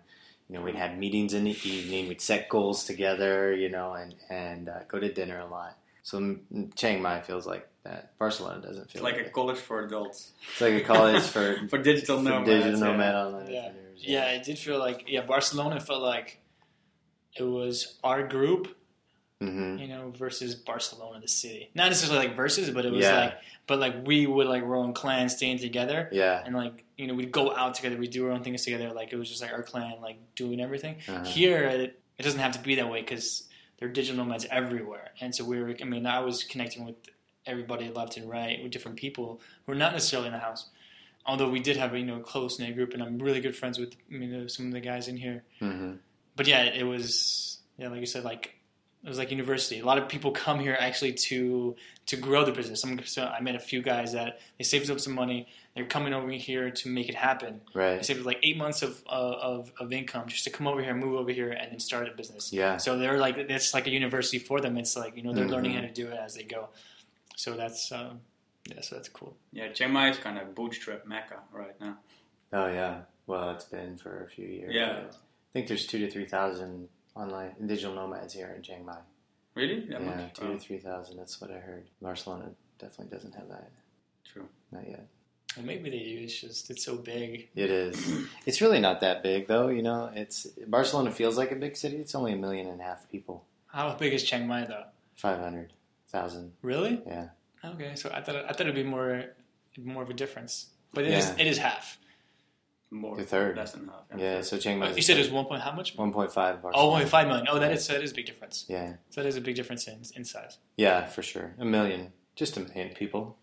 You 0.48 0.56
know, 0.58 0.62
we'd 0.64 0.74
have 0.74 0.96
meetings 0.98 1.32
in 1.32 1.44
the 1.44 1.56
evening. 1.68 2.08
We'd 2.08 2.20
set 2.20 2.48
goals 2.48 2.84
together. 2.84 3.54
You 3.54 3.70
know, 3.70 3.92
and 3.94 4.14
and 4.28 4.68
uh, 4.68 4.80
go 4.88 4.98
to 5.00 5.12
dinner 5.12 5.38
a 5.40 5.46
lot. 5.46 5.76
So 6.02 6.36
Chiang 6.76 7.00
Mai 7.00 7.20
feels 7.22 7.46
like 7.46 7.66
that. 7.84 8.16
Barcelona 8.18 8.60
doesn't 8.60 8.90
feel 8.90 9.00
It's 9.00 9.02
like 9.02 9.16
like 9.16 9.26
a 9.26 9.30
college 9.30 9.56
for 9.58 9.84
adults. 9.84 10.32
it's 10.52 10.60
like 10.60 10.74
a 10.74 10.80
college 10.82 11.22
for 11.22 11.56
For 11.68 11.78
digital 11.78 12.18
for 12.18 12.24
nomads. 12.24 12.48
digital 12.50 12.78
yeah. 12.78 12.86
nomad 12.86 13.14
online 13.14 13.50
Yeah. 13.50 13.72
Yeah, 13.96 14.24
it 14.32 14.44
did 14.44 14.58
feel 14.58 14.78
like 14.78 15.04
yeah. 15.06 15.22
Barcelona 15.24 15.80
felt 15.80 16.02
like 16.02 16.40
it 17.38 17.42
was 17.44 17.94
our 18.04 18.26
group, 18.28 18.76
hmm 19.48 19.78
you 19.78 19.88
know, 19.88 20.10
versus 20.16 20.54
Barcelona, 20.54 21.20
the 21.20 21.28
city. 21.28 21.70
Not 21.74 21.88
necessarily 21.88 22.26
like 22.28 22.36
versus, 22.36 22.70
but 22.70 22.84
it 22.84 22.92
was 22.92 23.02
Yeah. 23.04 23.20
like, 23.20 23.34
but 23.66 23.78
like 23.78 24.06
we 24.06 24.26
would 24.26 24.46
like 24.46 24.62
our 24.62 24.76
own 24.76 24.92
clan 24.94 25.28
staying 25.28 25.58
together, 25.58 26.08
Yeah. 26.12 26.42
and 26.44 26.54
like 26.54 26.84
you 26.96 27.06
know 27.06 27.14
we'd 27.14 27.32
go 27.32 27.54
out 27.54 27.74
together, 27.74 27.96
we'd 27.96 28.10
do 28.10 28.26
our 28.26 28.32
own 28.32 28.42
things 28.44 28.64
together. 28.64 28.90
Like 28.92 29.12
it 29.12 29.16
was 29.16 29.28
just 29.28 29.42
like 29.42 29.52
our 29.52 29.62
clan, 29.62 29.94
like 30.02 30.18
doing 30.36 30.60
everything. 30.60 30.96
Uh-huh. 31.08 31.24
Here, 31.24 31.64
it, 31.64 32.00
it 32.18 32.22
doesn't 32.22 32.40
have 32.40 32.52
to 32.52 32.60
be 32.60 32.76
that 32.76 32.90
way 32.90 33.00
because 33.00 33.48
there 33.78 33.88
are 33.88 33.92
digital 33.92 34.24
nomads 34.24 34.46
everywhere, 34.50 35.10
and 35.20 35.34
so 35.34 35.44
we 35.44 35.60
were. 35.60 35.74
I 35.80 35.84
mean, 35.84 36.06
I 36.06 36.20
was 36.20 36.44
connecting 36.44 36.84
with 36.84 36.96
everybody 37.46 37.90
left 37.90 38.16
and 38.16 38.28
right 38.30 38.62
with 38.62 38.72
different 38.72 38.96
people 38.96 39.40
who 39.66 39.72
are 39.72 39.76
not 39.76 39.92
necessarily 39.92 40.28
in 40.28 40.32
the 40.32 40.38
house. 40.40 40.66
Although 41.26 41.48
we 41.50 41.58
did 41.60 41.76
have 41.78 41.92
a 41.94 41.98
you 41.98 42.04
know 42.04 42.20
close 42.20 42.58
knit 42.58 42.74
group, 42.74 42.92
and 42.94 43.02
I'm 43.02 43.18
really 43.18 43.40
good 43.40 43.56
friends 43.56 43.78
with 43.78 43.94
you 44.08 44.20
know 44.26 44.46
some 44.46 44.66
of 44.66 44.72
the 44.72 44.80
guys 44.80 45.08
in 45.08 45.16
here. 45.16 45.42
hmm 45.58 45.94
But 46.36 46.46
yeah, 46.46 46.62
it 46.64 46.84
was 46.84 47.58
yeah, 47.78 47.88
like 47.88 48.00
you 48.00 48.06
said, 48.06 48.24
like 48.24 48.54
it 49.04 49.08
was 49.08 49.18
like 49.18 49.30
university. 49.30 49.80
A 49.80 49.84
lot 49.84 49.98
of 49.98 50.08
people 50.08 50.30
come 50.32 50.58
here 50.58 50.76
actually 50.80 51.12
to 51.12 51.76
to 52.06 52.16
grow 52.16 52.44
the 52.44 52.52
business. 52.52 52.80
Some, 52.80 52.98
so 53.04 53.24
I 53.26 53.40
met 53.40 53.54
a 53.54 53.58
few 53.60 53.82
guys 53.82 54.12
that 54.14 54.40
they 54.58 54.64
saved 54.64 54.90
up 54.90 54.98
some 55.00 55.12
money. 55.14 55.46
They're 55.74 55.84
coming 55.86 56.14
over 56.14 56.30
here 56.30 56.70
to 56.70 56.88
make 56.88 57.08
it 57.08 57.14
happen. 57.14 57.60
Right. 57.74 57.96
They 57.96 58.02
saved 58.02 58.24
like 58.24 58.38
eight 58.42 58.56
months 58.56 58.82
of, 58.82 59.02
uh, 59.06 59.10
of 59.10 59.72
of 59.78 59.92
income 59.92 60.26
just 60.28 60.44
to 60.44 60.50
come 60.50 60.66
over 60.66 60.82
here, 60.82 60.94
move 60.94 61.14
over 61.18 61.30
here, 61.32 61.50
and 61.50 61.70
then 61.72 61.80
start 61.80 62.08
a 62.08 62.12
business. 62.12 62.52
Yeah. 62.52 62.78
So 62.78 62.98
they're 62.98 63.18
like 63.18 63.36
it's 63.36 63.74
like 63.74 63.86
a 63.86 63.90
university 63.90 64.38
for 64.38 64.60
them. 64.60 64.76
It's 64.78 64.96
like 64.96 65.16
you 65.16 65.22
know 65.22 65.32
they're 65.32 65.48
learning 65.48 65.72
Mhm. 65.72 65.80
how 65.80 65.80
to 65.82 65.92
do 65.92 66.08
it 66.08 66.16
as 66.16 66.34
they 66.34 66.44
go. 66.44 66.68
So 67.36 67.56
that's 67.56 67.92
um, 67.92 68.20
yeah, 68.70 68.80
so 68.80 68.96
that's 68.96 69.08
cool. 69.10 69.36
Yeah, 69.52 69.68
Chiang 69.72 69.92
Mai 69.92 70.10
is 70.10 70.18
kind 70.18 70.38
of 70.38 70.54
bootstrap 70.54 71.06
mecca 71.06 71.40
right 71.52 71.78
now. 71.80 71.98
Oh 72.52 72.68
yeah. 72.68 73.00
Well, 73.26 73.50
it's 73.50 73.64
been 73.64 73.96
for 73.96 74.24
a 74.24 74.28
few 74.28 74.46
years. 74.46 74.72
Yeah. 74.74 75.00
I 75.10 75.52
think 75.52 75.66
there's 75.68 75.86
two 75.86 75.98
to 75.98 76.10
three 76.10 76.26
thousand 76.26 76.88
online 77.16 77.54
digital 77.66 77.94
nomads 77.94 78.34
here 78.34 78.52
in 78.56 78.62
Chiang 78.62 78.84
Mai. 78.84 78.98
Really? 79.54 79.80
That 79.88 80.00
yeah, 80.00 80.16
much? 80.16 80.34
two 80.34 80.44
Oh, 80.46 80.52
to 80.54 80.58
three 80.58 80.78
thousand. 80.78 81.16
That's 81.16 81.40
what 81.40 81.50
I 81.50 81.58
heard. 81.58 81.86
Barcelona 82.02 82.50
definitely 82.78 83.14
doesn't 83.16 83.34
have 83.34 83.48
that. 83.48 83.70
True. 84.24 84.48
Not 84.72 84.88
yet. 84.88 85.06
Well, 85.56 85.64
maybe 85.66 85.90
they 85.90 85.98
do. 86.00 86.18
It's 86.24 86.40
just 86.40 86.70
it's 86.70 86.84
so 86.84 86.96
big. 86.96 87.48
It 87.54 87.70
is. 87.70 88.26
it's 88.46 88.60
really 88.60 88.80
not 88.80 89.00
that 89.02 89.22
big 89.22 89.46
though. 89.46 89.68
You 89.68 89.82
know, 89.82 90.10
it's 90.14 90.46
Barcelona 90.66 91.12
feels 91.12 91.38
like 91.38 91.52
a 91.52 91.56
big 91.56 91.76
city. 91.76 91.96
It's 91.98 92.14
only 92.16 92.32
a 92.32 92.36
million 92.36 92.66
and 92.66 92.80
a 92.80 92.84
half 92.84 93.08
people. 93.10 93.44
How 93.68 93.94
big 93.94 94.12
is 94.12 94.24
Chiang 94.24 94.46
Mai 94.48 94.64
though? 94.64 94.84
Five 95.14 95.38
hundred 95.38 95.72
thousand. 96.08 96.52
Really? 96.62 97.00
Yeah. 97.06 97.28
Okay, 97.64 97.94
so 97.94 98.10
I 98.12 98.20
thought 98.22 98.36
I 98.36 98.48
thought 98.48 98.62
it'd 98.62 98.74
be 98.74 98.82
more 98.82 99.26
more 99.78 100.02
of 100.02 100.10
a 100.10 100.14
difference, 100.14 100.66
but 100.92 101.04
it 101.04 101.12
is 101.14 101.28
Yeah. 101.28 101.36
it 101.38 101.46
is 101.46 101.58
half. 101.58 101.98
More. 102.94 103.16
The 103.16 103.24
third. 103.24 103.56
Less 103.56 103.72
than 103.72 103.88
half. 103.88 104.04
Yeah. 104.16 104.40
So 104.42 104.56
Chiang 104.56 104.78
Mai. 104.78 104.92
you 104.92 105.02
said 105.02 105.16
it 105.16 105.20
was 105.20 105.30
one 105.30 105.46
point 105.46 105.62
how 105.62 105.72
much? 105.72 105.96
one 105.96 106.12
point 106.12 106.32
five. 106.32 106.58
Oh, 106.72 106.90
1.5 106.90 107.26
million. 107.26 107.46
Oh, 107.50 107.58
that 107.58 107.72
is 107.72 107.86
that 107.88 108.02
is 108.02 108.12
a 108.12 108.14
big 108.14 108.26
difference. 108.26 108.66
Yeah. 108.68 108.94
So 109.10 109.22
that 109.22 109.28
is 109.28 109.36
a 109.36 109.40
big 109.40 109.56
difference 109.56 109.88
in, 109.88 110.00
in 110.14 110.24
size. 110.24 110.58
Yeah, 110.76 111.06
for 111.06 111.22
sure. 111.22 111.54
A 111.58 111.64
million. 111.64 112.12
Just 112.36 112.56
a 112.56 112.60
million 112.60 112.94
people. 112.94 113.36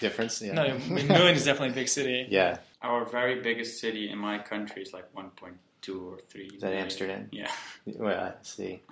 Difference. 0.00 0.42
Yeah. 0.42 0.52
No, 0.52 0.64
a 0.66 0.78
million 0.78 1.34
is 1.34 1.44
definitely 1.46 1.70
a 1.70 1.80
big 1.80 1.88
city. 1.88 2.26
yeah. 2.30 2.58
Our 2.82 3.06
very 3.06 3.40
biggest 3.40 3.80
city 3.80 4.10
in 4.10 4.18
my 4.18 4.38
country 4.38 4.82
is 4.82 4.92
like 4.92 5.12
1.2 5.14 6.02
or 6.02 6.18
3. 6.28 6.50
Is 6.54 6.60
that 6.60 6.74
Amsterdam? 6.74 7.28
Yeah. 7.32 7.50
Well, 7.86 8.20
I 8.20 8.32
see. 8.42 8.82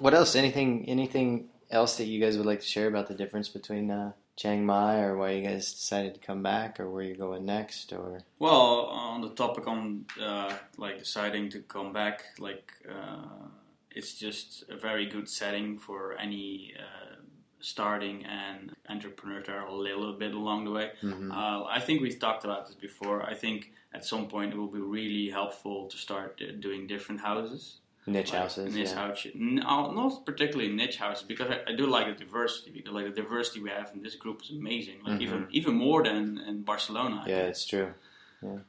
What 0.00 0.14
else? 0.14 0.34
Anything? 0.34 0.88
Anything 0.88 1.48
else 1.70 1.96
that 1.98 2.06
you 2.06 2.20
guys 2.20 2.36
would 2.36 2.46
like 2.46 2.60
to 2.60 2.66
share 2.66 2.88
about 2.88 3.06
the 3.06 3.14
difference 3.14 3.48
between 3.48 3.90
uh, 3.90 4.12
Chiang 4.42 4.66
Mai, 4.66 4.98
or 4.98 5.16
why 5.16 5.30
you 5.30 5.46
guys 5.46 5.72
decided 5.72 6.14
to 6.14 6.20
come 6.20 6.42
back, 6.42 6.80
or 6.80 6.90
where 6.90 7.04
you're 7.04 7.14
going 7.14 7.44
next, 7.44 7.92
or 7.92 8.22
Well, 8.40 8.86
on 8.86 9.20
the 9.20 9.28
topic 9.28 9.68
on 9.68 10.04
uh, 10.20 10.52
like 10.76 10.98
deciding 10.98 11.50
to 11.50 11.60
come 11.60 11.92
back, 11.92 12.24
like 12.40 12.72
uh, 12.90 13.46
it's 13.92 14.14
just 14.14 14.64
a 14.68 14.76
very 14.76 15.06
good 15.06 15.28
setting 15.28 15.78
for 15.78 16.18
any 16.18 16.74
uh, 16.76 17.22
starting 17.60 18.24
and 18.26 18.74
entrepreneurs 18.88 19.46
that 19.46 19.54
are 19.54 19.66
a 19.66 19.72
little 19.72 20.14
bit 20.14 20.34
along 20.34 20.64
the 20.64 20.72
way. 20.72 20.90
Mhm. 21.02 21.30
Uh, 21.30 21.64
I 21.64 21.78
think 21.78 22.02
we've 22.02 22.18
talked 22.18 22.44
about 22.44 22.66
this 22.66 22.74
before. 22.74 23.22
I 23.22 23.34
think 23.34 23.70
at 23.94 24.04
some 24.04 24.26
point 24.26 24.54
it 24.54 24.56
will 24.56 24.74
be 24.80 24.80
really 24.80 25.30
helpful 25.30 25.86
to 25.86 25.96
start 25.96 26.42
uh, 26.42 26.50
doing 26.58 26.88
different 26.88 27.20
houses. 27.20 27.78
Niche 28.06 28.32
like 28.32 28.42
houses? 28.42 28.74
Niche 28.74 28.88
yeah. 28.88 28.94
house, 28.94 29.26
no, 29.34 29.92
not 29.92 30.26
particularly 30.26 30.72
niche 30.72 30.96
houses, 30.96 31.24
because 31.24 31.50
I, 31.50 31.70
I 31.70 31.76
do 31.76 31.86
like 31.86 32.06
the 32.06 32.24
diversity. 32.24 32.70
Because 32.72 32.92
like 32.92 33.06
the 33.14 33.22
diversity 33.22 33.60
we 33.60 33.70
have 33.70 33.90
in 33.94 34.02
this 34.02 34.16
group 34.16 34.42
is 34.42 34.50
amazing. 34.50 34.98
Like 35.04 35.18
Mhm. 35.18 35.22
even 35.22 35.46
even 35.50 35.74
more 35.74 36.02
than 36.02 36.38
in 36.48 36.62
Barcelona. 36.62 37.22
I 37.24 37.28
Yeah, 37.28 37.36
think 37.36 37.48
it's 37.50 37.64
true. 37.66 37.94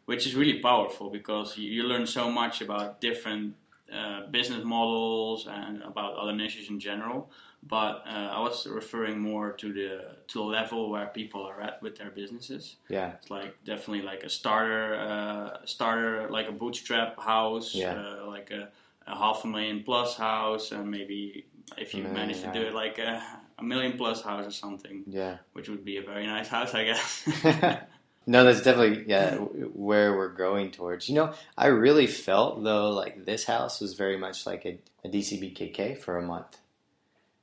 which 0.06 0.28
is 0.28 0.36
really 0.36 0.60
powerful 0.60 1.10
because 1.10 1.58
you, 1.58 1.68
you 1.78 1.84
learn 1.84 2.06
so 2.06 2.30
much 2.30 2.62
about 2.62 3.02
different 3.02 3.56
uh, 3.92 4.26
business 4.32 4.64
models 4.64 5.48
and 5.48 5.82
about 5.84 6.16
other 6.16 6.34
niches 6.34 6.70
in 6.70 6.80
general. 6.80 7.30
But 7.66 8.04
uh, 8.06 8.30
I 8.38 8.40
was 8.48 8.68
referring 8.68 9.20
more 9.20 9.52
to 9.62 9.68
the 9.74 9.90
to 10.30 10.40
the 10.40 10.46
level 10.60 10.90
where 10.92 11.08
people 11.08 11.42
are 11.52 11.60
at 11.62 11.82
with 11.82 11.96
their 11.98 12.12
businesses. 12.12 12.76
Yeah. 12.90 13.14
It's 13.22 13.32
like 13.32 13.52
definitely 13.66 14.02
like 14.12 14.24
a 14.24 14.30
starter, 14.30 14.96
uh, 14.96 15.66
starter 15.66 16.30
like 16.30 16.48
a 16.50 16.52
bootstrap 16.52 17.18
house, 17.20 17.74
Yeah. 17.74 17.94
uh, 17.96 18.28
like 18.36 18.52
a, 18.52 18.70
a 19.08 19.16
half 19.18 19.44
a 19.44 19.48
million 19.48 19.84
plus 19.84 20.16
house, 20.18 20.72
and 20.72 20.90
maybe 20.90 21.46
if 21.78 21.94
you 21.94 22.04
Million, 22.04 22.20
manage 22.20 22.42
to 22.42 22.52
do 22.54 22.62
it 22.62 22.74
like 22.74 23.00
a, 23.00 23.24
a 23.58 23.64
million 23.64 23.98
plus 23.98 24.22
house 24.22 24.46
or 24.46 24.52
something, 24.52 25.04
Yeah. 25.08 25.38
which 25.54 25.70
would 25.70 25.84
be 25.86 25.98
a 25.98 26.02
very 26.02 26.26
nice 26.26 26.48
house, 26.48 26.74
I 26.74 26.84
guess. 26.86 27.28
no, 28.28 28.44
that's 28.44 28.62
definitely 28.62 29.06
yeah 29.08 29.36
where 29.74 30.16
we're 30.16 30.30
growing 30.30 30.72
towards. 30.72 31.10
You 31.10 31.16
know, 31.16 31.34
I 31.58 31.68
really 31.68 32.08
felt 32.08 32.64
though 32.64 32.92
like 32.92 33.26
this 33.26 33.46
house 33.46 33.80
was 33.82 33.94
very 33.96 34.18
much 34.18 34.46
like 34.46 34.66
a, 34.66 34.80
a 35.04 35.10
DCBKK 35.10 35.98
for 36.00 36.18
a 36.18 36.22
month 36.22 36.58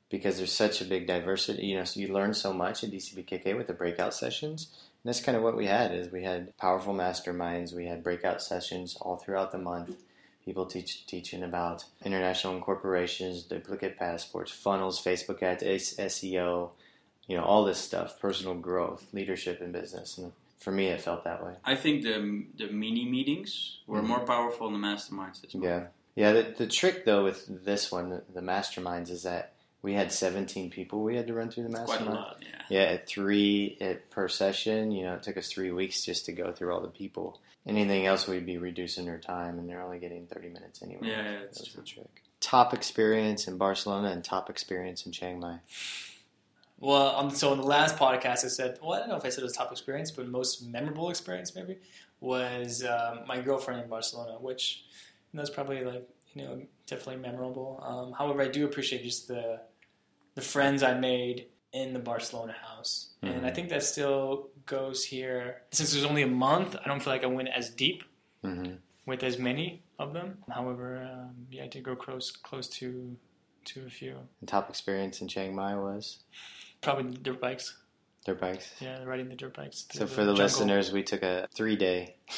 because 0.09 0.38
there's 0.38 0.52
such 0.52 0.81
a 0.81 0.85
big 0.85 1.07
diversity. 1.07 1.67
You 1.67 1.79
know, 1.79 1.85
so 1.85 2.00
you 2.00 2.12
learn 2.12 2.35
so 2.35 2.52
much 2.52 2.83
at 2.85 2.90
DCBKK 2.90 3.57
with 3.57 3.67
the 3.67 3.75
breakout 3.75 4.14
sessions. 4.14 4.69
And 5.02 5.09
that's 5.09 5.25
kind 5.25 5.37
of 5.37 5.43
what 5.43 5.57
we 5.57 5.67
had 5.67 5.95
is 5.95 6.11
we 6.12 6.25
had 6.25 6.55
powerful 6.59 6.93
masterminds. 6.95 7.73
We 7.75 7.87
had 7.87 8.02
breakout 8.05 8.43
sessions 8.43 8.97
all 9.00 9.17
throughout 9.17 9.50
the 9.50 9.58
month. 9.58 9.97
People 10.50 10.67
teach 10.67 11.06
teaching 11.06 11.45
about 11.45 11.84
international 12.04 12.56
incorporations, 12.56 13.45
duplicate 13.45 13.97
passports, 13.97 14.50
funnels, 14.50 15.00
Facebook 15.00 15.45
ads, 15.45 15.63
SEO, 15.97 16.71
you 17.28 17.36
know, 17.36 17.45
all 17.45 17.65
this 17.65 17.78
stuff, 17.78 18.19
personal 18.19 18.54
growth, 18.56 19.06
leadership 19.13 19.60
in 19.63 19.71
business. 19.71 20.19
And 20.19 20.32
for 20.58 20.73
me, 20.73 20.86
it 20.89 21.00
felt 21.02 21.23
that 21.23 21.45
way. 21.45 21.52
I 21.65 21.76
think 21.76 22.02
the 22.02 22.47
the 22.56 22.67
mini 22.67 23.04
meetings 23.04 23.78
were 23.86 24.00
Mhm. 24.02 24.06
more 24.08 24.26
powerful 24.26 24.69
than 24.69 24.80
the 24.80 24.84
masterminds. 24.89 25.39
Yeah. 25.54 25.86
Yeah. 26.17 26.32
The, 26.32 26.43
the 26.58 26.67
trick, 26.67 27.04
though, 27.04 27.23
with 27.23 27.65
this 27.65 27.93
one, 27.93 28.10
the, 28.10 28.25
the 28.34 28.41
masterminds, 28.41 29.08
is 29.10 29.23
that 29.23 29.52
we 29.82 29.95
had 29.95 30.12
17 30.12 30.71
people 30.71 31.02
we 31.02 31.16
had 31.16 31.26
to 31.26 31.34
run 31.34 31.50
through 31.50 31.69
the 31.69 31.71
It's 31.71 31.84
quite 31.84 32.02
a 32.02 32.04
lot. 32.04 32.43
Yeah. 32.43 32.49
Yeah, 32.69 32.82
at 32.93 33.06
three 33.06 33.76
at, 33.80 34.10
per 34.10 34.28
session. 34.28 34.93
You 34.93 35.04
know, 35.04 35.14
it 35.14 35.23
took 35.23 35.36
us 35.36 35.50
three 35.50 35.71
weeks 35.71 36.04
just 36.04 36.26
to 36.26 36.32
go 36.32 36.52
through 36.52 36.73
all 36.73 36.80
the 36.80 36.88
people. 36.88 37.40
Anything 37.66 38.06
else, 38.06 38.26
we'd 38.26 38.47
be 38.47 38.58
reducing 38.58 39.04
their 39.04 39.19
time, 39.19 39.58
and 39.58 39.69
they're 39.69 39.82
only 39.82 39.99
getting 39.99 40.26
30 40.26 40.49
minutes 40.49 40.82
anyway. 40.82 41.00
Yeah, 41.02 41.23
yeah, 41.23 41.32
that 41.32 41.54
that's 41.54 41.73
the 41.73 41.82
trick. 41.82 42.23
Top 42.40 42.73
experience 42.73 43.47
in 43.47 43.58
Barcelona 43.58 44.08
and 44.08 44.25
top 44.25 44.49
experience 44.49 45.04
in 45.04 45.12
Chiang 45.12 45.40
Mai. 45.40 45.58
Well, 46.78 47.14
um, 47.16 47.30
so 47.30 47.52
in 47.52 47.58
the 47.58 47.66
last 47.66 47.97
podcast, 47.97 48.45
I 48.45 48.49
said, 48.49 48.78
well, 48.82 48.95
I 48.95 49.00
don't 49.00 49.10
know 49.10 49.16
if 49.16 49.25
I 49.26 49.28
said 49.28 49.43
it 49.43 49.45
was 49.45 49.52
top 49.52 49.71
experience, 49.71 50.10
but 50.10 50.26
most 50.28 50.66
memorable 50.66 51.10
experience 51.10 51.54
maybe 51.54 51.76
was 52.21 52.82
um, 52.84 53.21
my 53.26 53.40
girlfriend 53.40 53.82
in 53.82 53.88
Barcelona, 53.88 54.38
which 54.40 54.84
you 55.32 55.36
know, 55.36 55.43
is 55.43 55.50
probably 55.50 55.84
like 55.84 56.08
you 56.34 56.45
know 56.45 56.62
definitely 56.86 57.16
memorable. 57.16 57.82
Um, 57.86 58.12
however, 58.12 58.40
I 58.43 58.49
do 58.49 58.64
appreciate 58.64 59.02
just 59.02 59.28
the 59.28 59.60
the 60.34 60.43
friends 60.43 60.82
I 60.82 60.95
made 60.95 61.47
in 61.73 61.93
the 61.93 61.99
Barcelona 62.00 62.52
house, 62.52 63.10
and 63.23 63.47
I 63.47 63.50
Mhm. 63.50 63.54
think 63.54 63.69
that 63.71 63.82
still 63.84 64.50
goes 64.66 65.04
here. 65.04 65.62
Since 65.73 65.93
there's 65.93 66.04
only 66.04 66.23
a 66.23 66.26
month, 66.26 66.76
I 66.82 66.88
don't 66.88 67.00
feel 67.00 67.12
like 67.12 67.23
I 67.25 67.26
went 67.28 67.49
as 67.49 67.71
deep 67.71 68.02
hmm 68.43 68.75
with 69.06 69.23
as 69.25 69.38
many 69.38 69.82
of 69.99 70.12
them. 70.12 70.38
However, 70.49 70.99
um, 71.12 71.47
yeah, 71.50 71.64
I 71.64 71.66
did 71.69 71.82
go 71.84 71.97
close 71.97 72.30
close 72.30 72.69
to 72.78 73.16
to 73.66 73.86
a 73.86 73.90
few. 73.90 74.16
And 74.40 74.49
top 74.49 74.69
experience 74.71 75.21
in 75.21 75.28
Chiang 75.28 75.54
Mai 75.54 75.75
was 75.76 76.21
Probably 76.80 77.10
the 77.12 77.19
dirt 77.19 77.40
bikes. 77.40 77.76
dirt 78.25 78.40
bikes. 78.40 78.73
Yeah, 78.80 79.02
riding 79.04 79.28
the 79.28 79.34
dirt 79.36 79.54
bikes. 79.54 79.86
So 79.93 80.06
for 80.06 80.25
the 80.25 80.32
listeners, 80.32 80.93
we 80.93 81.02
took 81.02 81.23
a 81.23 81.47
three 81.54 81.76
day, 81.76 82.16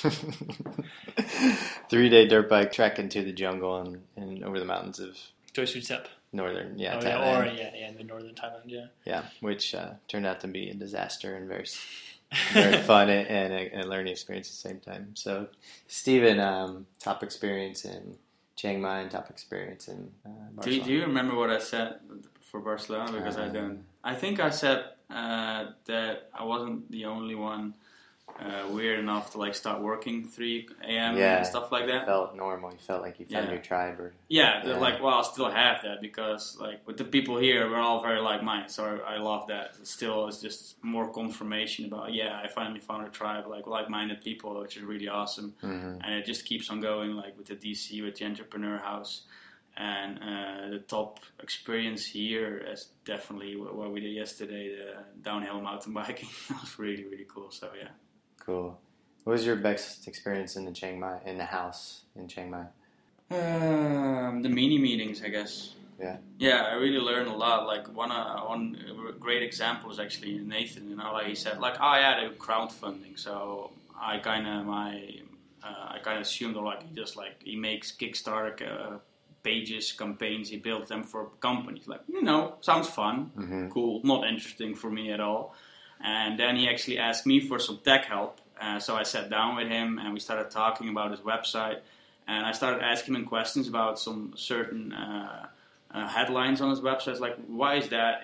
three 1.91 2.09
day 2.09 2.27
dirt 2.27 2.49
bike 2.49 2.73
trek 2.73 2.99
into 2.99 3.23
the 3.23 3.33
jungle 3.33 3.77
and, 3.79 4.03
and 4.17 4.43
over 4.45 4.59
the 4.59 4.65
mountains 4.65 4.99
of 4.99 5.17
Doi 5.55 5.65
Suthep. 5.65 6.07
Northern, 6.33 6.79
yeah, 6.79 6.97
oh, 6.97 6.99
Thailand. 6.99 7.05
yeah, 7.05 7.41
or 7.41 7.45
yeah, 7.47 7.71
yeah, 7.75 7.89
in 7.91 7.97
the 7.97 8.05
northern 8.05 8.35
Thailand, 8.35 8.63
yeah. 8.67 8.87
Yeah, 9.05 9.25
which 9.41 9.75
uh, 9.75 9.91
turned 10.09 10.27
out 10.27 10.41
to 10.41 10.49
be 10.49 10.71
a 10.71 10.75
disaster 10.75 11.37
and 11.37 11.47
very, 11.49 11.67
very 12.53 12.79
fun 12.79 13.11
and, 13.11 13.27
and 13.29 13.53
a, 13.53 13.81
a 13.81 13.83
learning 13.87 14.13
experience 14.13 14.49
at 14.49 14.53
the 14.53 14.69
same 14.69 14.81
time. 14.81 15.11
So, 15.15 15.49
Steven, 15.89 16.41
um, 16.41 16.87
top 16.99 17.23
experience 17.23 17.85
in 17.85 18.17
Chiang 18.57 18.81
Mai 18.81 19.01
and 19.01 19.11
top 19.11 19.29
experience 19.31 19.89
in 19.89 20.11
uh, 20.25 20.29
Do 20.29 20.71
you, 20.71 20.81
Barcelona. 20.81 20.85
do 20.85 20.93
you 20.93 21.01
remember 21.03 21.35
what 21.37 21.51
I 21.51 21.59
said 21.59 21.97
for 22.41 22.61
Barcelona? 22.61 23.13
Because 23.13 23.37
I 23.37 23.47
Uh, 23.47 23.53
don't. 23.53 23.85
I 24.05 24.15
think 24.15 24.41
I 24.41 24.51
said 24.51 24.85
uh, 25.11 25.67
that 25.85 26.31
I 26.35 26.45
wasn't 26.45 26.91
the 26.91 27.05
only 27.05 27.35
one 27.35 27.75
uh, 28.41 28.67
weird 28.71 28.99
enough 28.99 29.33
to 29.33 29.39
like 29.39 29.55
start 29.55 29.81
working 29.81 30.25
3 30.27 30.69
a.m. 30.85 31.17
Yeah. 31.17 31.39
and 31.39 31.47
stuff 31.47 31.71
like 31.71 31.87
that. 31.87 32.07
felt 32.07 32.35
normal. 32.35 32.73
You 32.73 32.79
felt 32.79 33.03
like 33.03 33.21
you 33.21 33.27
found 33.27 33.47
Yeah. 33.47 33.53
your 33.53 33.63
tribe, 33.63 34.01
or 34.01 34.13
Yeah, 34.29 34.67
Yeah. 34.67 34.79
like, 34.79 35.03
well, 35.03 35.15
I 35.19 35.23
still 35.23 35.51
have 35.51 35.83
that 35.83 36.01
because, 36.01 36.59
like, 36.59 36.87
with 36.87 36.97
the 36.97 37.05
people 37.05 37.37
here, 37.39 37.69
we're 37.71 37.79
all 37.79 38.03
very 38.03 38.21
like-minded. 38.21 38.71
So 38.71 38.85
I, 39.07 39.15
I 39.15 39.19
love 39.19 39.47
that. 39.49 39.77
Still, 39.87 40.27
it's 40.29 40.41
just 40.41 40.83
more 40.83 41.13
confirmation 41.13 41.85
about, 41.87 42.13
yeah, 42.15 42.41
I 42.43 42.49
finally 42.49 42.81
found 42.81 43.07
a 43.07 43.11
tribe, 43.11 43.47
like 43.47 43.67
like-minded 43.67 44.23
people, 44.23 44.61
which 44.61 44.77
is 44.77 44.83
really 44.83 45.09
awesome. 45.09 45.55
Mhm. 45.63 46.01
And 46.03 46.15
it 46.15 46.25
just 46.25 46.45
keeps 46.45 46.71
on 46.71 46.81
going, 46.81 47.15
like 47.15 47.37
with 47.39 47.47
the 47.49 47.57
DC, 47.57 48.03
with 48.03 48.17
the 48.17 48.25
Entrepreneur 48.25 48.79
House, 48.79 49.23
and 49.77 50.19
uh, 50.19 50.69
the 50.71 50.81
top 50.81 51.21
experience 51.41 52.05
here 52.05 52.59
is 52.59 52.89
definitely 53.07 53.57
what, 53.57 53.75
what 53.75 53.91
we 53.93 54.01
did 54.01 54.13
yesterday, 54.15 54.75
the 54.77 55.03
downhill 55.23 55.61
mountain 55.63 55.93
biking. 55.95 56.29
that 56.49 56.61
was 56.61 56.79
really, 56.79 57.05
really 57.05 57.27
cool. 57.27 57.51
So 57.51 57.71
yeah. 57.79 57.89
Cool. 58.45 58.79
What 59.25 59.35
was 59.35 59.47
your 59.47 59.57
best 59.57 60.09
experience 60.09 60.57
in 60.57 60.65
the 60.65 60.73
Chiang 60.73 60.99
Mai 60.99 61.19
in 61.25 61.39
the 61.39 61.45
house 61.45 62.03
in 62.17 62.27
Chiang 62.29 62.51
Mai? 62.51 62.67
Um, 63.31 64.43
the 64.43 64.49
mini 64.49 64.79
meetings, 64.79 65.23
I 65.23 65.29
guess. 65.29 65.75
Yeah. 66.01 66.17
Yeah, 66.39 66.63
I 66.63 66.75
really 66.75 66.99
learned 66.99 67.29
a 67.29 67.35
lot. 67.35 67.67
Like 67.67 67.87
one, 67.95 68.11
uh, 68.11 68.41
one 68.41 68.77
great 69.21 69.43
example 69.43 69.89
was 69.89 70.01
actually 70.01 70.39
Nathan. 70.39 70.91
You 70.91 70.97
know, 70.97 71.13
like 71.13 71.27
he 71.27 71.35
said, 71.35 71.61
like, 71.61 71.77
oh 71.81 71.95
yeah, 71.95 72.21
they 72.21 72.35
crowdfunding. 72.35 73.19
So 73.19 73.71
I 73.99 74.19
kind 74.19 74.47
of 74.47 74.67
my, 74.67 75.21
uh, 75.63 75.95
I 75.95 75.99
kind 76.03 76.17
of 76.17 76.23
assumed 76.23 76.57
like 76.57 76.83
he 76.83 76.95
just 76.95 77.17
like 77.17 77.41
he 77.45 77.55
makes 77.57 77.93
Kickstarter 77.93 78.61
uh, 78.63 78.99
pages, 79.45 79.93
campaigns. 79.93 80.49
He 80.49 80.57
builds 80.57 80.89
them 80.89 81.05
for 81.05 81.27
companies. 81.41 81.87
Like 81.87 82.01
you 82.09 82.23
know, 82.23 82.57
sounds 82.61 82.89
fun, 82.89 83.31
hmm 83.37 83.69
cool, 83.69 84.01
not 84.03 84.27
interesting 84.27 84.75
for 84.75 84.91
me 84.91 85.13
at 85.13 85.21
all. 85.21 85.55
And 86.03 86.39
then 86.39 86.57
he 86.57 86.69
actually 86.69 86.99
asked 86.99 87.27
me 87.27 87.41
for 87.41 87.59
some 87.59 87.79
tech 87.85 88.05
help. 88.07 88.41
Uh, 88.61 88.79
so 88.79 88.95
I 88.97 89.03
sat 89.03 89.31
down 89.31 89.57
with 89.57 89.69
him 89.69 89.99
and 89.99 90.13
we 90.13 90.21
started 90.21 90.51
talking 90.51 90.89
about 90.89 91.11
his 91.11 91.21
website. 91.21 91.79
And 92.27 92.47
I 92.47 92.53
started 92.53 92.83
asking 92.83 93.15
him 93.15 93.25
questions 93.25 93.69
about 93.69 93.99
some 93.99 94.35
certain 94.37 94.93
uh, 94.93 95.47
uh, 95.93 96.09
headlines 96.09 96.61
on 96.61 96.71
his 96.71 96.81
website. 96.81 97.21
Like, 97.21 97.37
why 97.47 97.77
is 97.77 97.89
that 97.89 98.23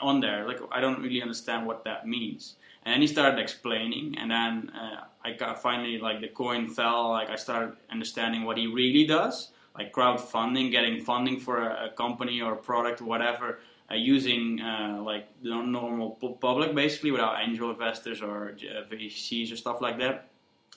on 0.00 0.20
there? 0.20 0.46
Like, 0.46 0.60
I 0.70 0.80
don't 0.80 1.00
really 1.00 1.22
understand 1.22 1.66
what 1.66 1.84
that 1.84 2.06
means. 2.06 2.54
And 2.84 3.00
he 3.00 3.06
started 3.06 3.38
explaining, 3.38 4.16
and 4.18 4.28
then 4.28 4.72
uh, 4.74 5.04
I 5.24 5.32
got 5.32 5.62
finally 5.62 5.98
like 5.98 6.20
the 6.20 6.26
coin 6.26 6.68
fell. 6.68 7.10
Like 7.10 7.30
I 7.30 7.36
started 7.36 7.76
understanding 7.88 8.42
what 8.42 8.56
he 8.58 8.66
really 8.66 9.06
does, 9.06 9.52
like 9.78 9.92
crowdfunding, 9.92 10.72
getting 10.72 11.00
funding 11.00 11.38
for 11.38 11.62
a, 11.62 11.86
a 11.86 11.88
company 11.90 12.40
or 12.40 12.54
a 12.54 12.56
product, 12.56 13.00
or 13.00 13.04
whatever, 13.04 13.60
using 13.96 14.60
uh, 14.60 15.00
like 15.02 15.26
the 15.42 15.50
normal 15.50 16.10
public, 16.40 16.74
basically 16.74 17.10
without 17.10 17.36
angel 17.42 17.70
investors 17.70 18.22
or 18.22 18.50
uh, 18.50 18.94
VCs 18.94 19.52
or 19.52 19.56
stuff 19.56 19.80
like 19.80 19.98
that. 19.98 20.28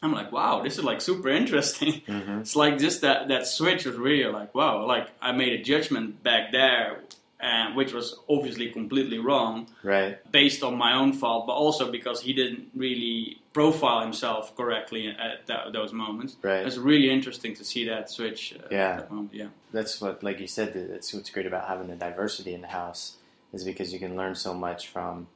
I'm 0.01 0.11
like, 0.11 0.31
wow, 0.31 0.61
this 0.61 0.77
is 0.77 0.83
like 0.83 1.01
super 1.01 1.29
interesting. 1.29 2.01
Mm-hmm. 2.07 2.39
It's 2.41 2.55
like 2.55 2.77
just 2.77 3.01
that 3.01 3.29
that 3.29 3.47
switch 3.47 3.85
was 3.85 3.95
really 3.95 4.31
like, 4.31 4.53
wow, 4.53 4.85
like 4.85 5.07
I 5.21 5.31
made 5.31 5.53
a 5.59 5.63
judgment 5.63 6.21
back 6.23 6.51
there 6.51 7.01
and 7.39 7.75
which 7.75 7.93
was 7.93 8.17
obviously 8.29 8.69
completely 8.71 9.19
wrong, 9.19 9.67
right? 9.83 10.19
Based 10.31 10.63
on 10.63 10.77
my 10.77 10.95
own 10.95 11.13
fault, 11.13 11.47
but 11.47 11.53
also 11.53 11.91
because 11.91 12.21
he 12.21 12.33
didn't 12.33 12.69
really 12.75 13.37
profile 13.55 14.01
himself 14.01 14.53
correctly 14.57 15.07
at 15.07 15.47
that, 15.47 15.71
those 15.71 15.93
moments. 15.93 16.35
Right. 16.41 16.67
It's 16.67 16.75
really 16.75 17.09
interesting 17.09 17.55
to 17.55 17.63
see 17.63 17.85
that 17.85 18.09
switch. 18.09 18.53
Uh, 18.53 18.67
yeah, 18.69 18.97
that 18.97 19.29
yeah. 19.31 19.47
That's 19.71 20.01
what, 20.01 20.21
like 20.21 20.41
you 20.41 20.47
said, 20.47 20.73
that's 20.73 21.13
what's 21.13 21.29
great 21.29 21.45
about 21.45 21.65
having 21.65 21.87
the 21.87 21.95
diversity 21.95 22.53
in 22.53 22.59
the 22.59 22.67
house 22.67 23.15
is 23.53 23.63
because 23.63 23.93
you 23.93 23.99
can 23.99 24.17
learn 24.17 24.35
so 24.35 24.53
much 24.53 24.89
from, 24.89 25.27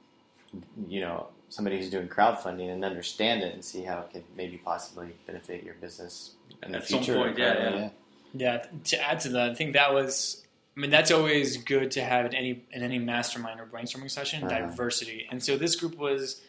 you 0.89 0.99
know, 0.99 1.27
somebody 1.47 1.77
who's 1.77 1.89
doing 1.89 2.10
crowdfunding 2.10 2.69
and 2.69 2.84
understand 2.84 3.41
it 3.41 3.53
and 3.53 3.63
see 3.63 3.84
how 3.84 3.99
it 3.99 4.12
could 4.12 4.25
maybe 4.36 4.58
possibly 4.58 5.15
benefit 5.25 5.63
your 5.63 5.75
business 5.75 6.32
in 6.62 6.75
at 6.75 6.82
the 6.82 6.88
future. 6.88 7.15
Point, 7.15 7.38
yeah, 7.38 7.53
yeah. 7.58 7.75
yeah. 7.75 7.89
Yeah. 8.34 8.65
To 8.84 9.01
add 9.01 9.21
to 9.21 9.29
that, 9.29 9.51
I 9.51 9.55
think 9.55 9.71
that 9.73 9.93
was 9.93 10.45
I 10.75 10.82
mean, 10.82 10.91
that's 10.91 11.12
always 11.12 11.55
good 11.55 11.91
to 11.91 12.03
have 12.03 12.25
in 12.25 12.36
any 12.36 12.65
in 12.73 12.84
any 12.84 12.99
mastermind 12.99 13.62
or 13.62 13.65
brainstorming 13.65 14.12
session. 14.12 14.43
Uh-huh. 14.43 14.67
Diversity, 14.67 15.25
and 15.32 15.41
so 15.41 15.58
this 15.58 15.77
group 15.77 15.97
was. 15.97 16.41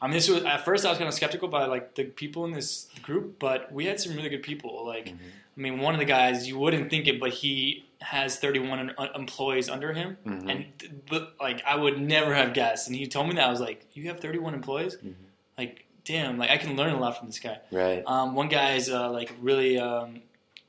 I 0.00 0.06
mean, 0.06 0.14
this 0.14 0.28
was 0.28 0.44
at 0.44 0.64
first 0.64 0.84
I 0.84 0.90
was 0.90 0.98
kind 0.98 1.08
of 1.08 1.14
skeptical 1.14 1.48
by 1.48 1.66
like 1.66 1.94
the 1.94 2.04
people 2.04 2.44
in 2.44 2.52
this 2.52 2.88
group, 3.02 3.38
but 3.38 3.72
we 3.72 3.86
had 3.86 3.98
some 4.00 4.14
really 4.14 4.28
good 4.28 4.42
people. 4.42 4.84
Like, 4.86 5.06
mm-hmm. 5.06 5.24
I 5.56 5.60
mean, 5.60 5.78
one 5.78 5.94
of 5.94 6.00
the 6.00 6.06
guys 6.06 6.46
you 6.46 6.58
wouldn't 6.58 6.90
think 6.90 7.08
it, 7.08 7.18
but 7.18 7.30
he 7.30 7.86
has 8.00 8.38
31 8.38 8.94
employees 9.14 9.70
under 9.70 9.92
him, 9.92 10.18
mm-hmm. 10.26 10.50
and 10.50 10.66
but 11.08 11.34
like 11.40 11.62
I 11.66 11.76
would 11.76 12.00
never 12.00 12.34
have 12.34 12.52
guessed. 12.52 12.88
And 12.88 12.96
he 12.96 13.06
told 13.06 13.28
me 13.28 13.34
that 13.34 13.46
I 13.46 13.50
was 13.50 13.60
like, 13.60 13.86
"You 13.94 14.08
have 14.08 14.20
31 14.20 14.54
employees? 14.54 14.96
Mm-hmm. 14.96 15.12
Like, 15.56 15.86
damn! 16.04 16.36
Like 16.36 16.50
I 16.50 16.58
can 16.58 16.76
learn 16.76 16.92
a 16.92 17.00
lot 17.00 17.18
from 17.18 17.28
this 17.28 17.38
guy." 17.38 17.58
Right. 17.70 18.02
Um, 18.06 18.34
one 18.34 18.48
guy 18.48 18.74
is 18.74 18.90
uh, 18.90 19.10
like 19.10 19.32
really 19.40 19.78
um, 19.78 20.20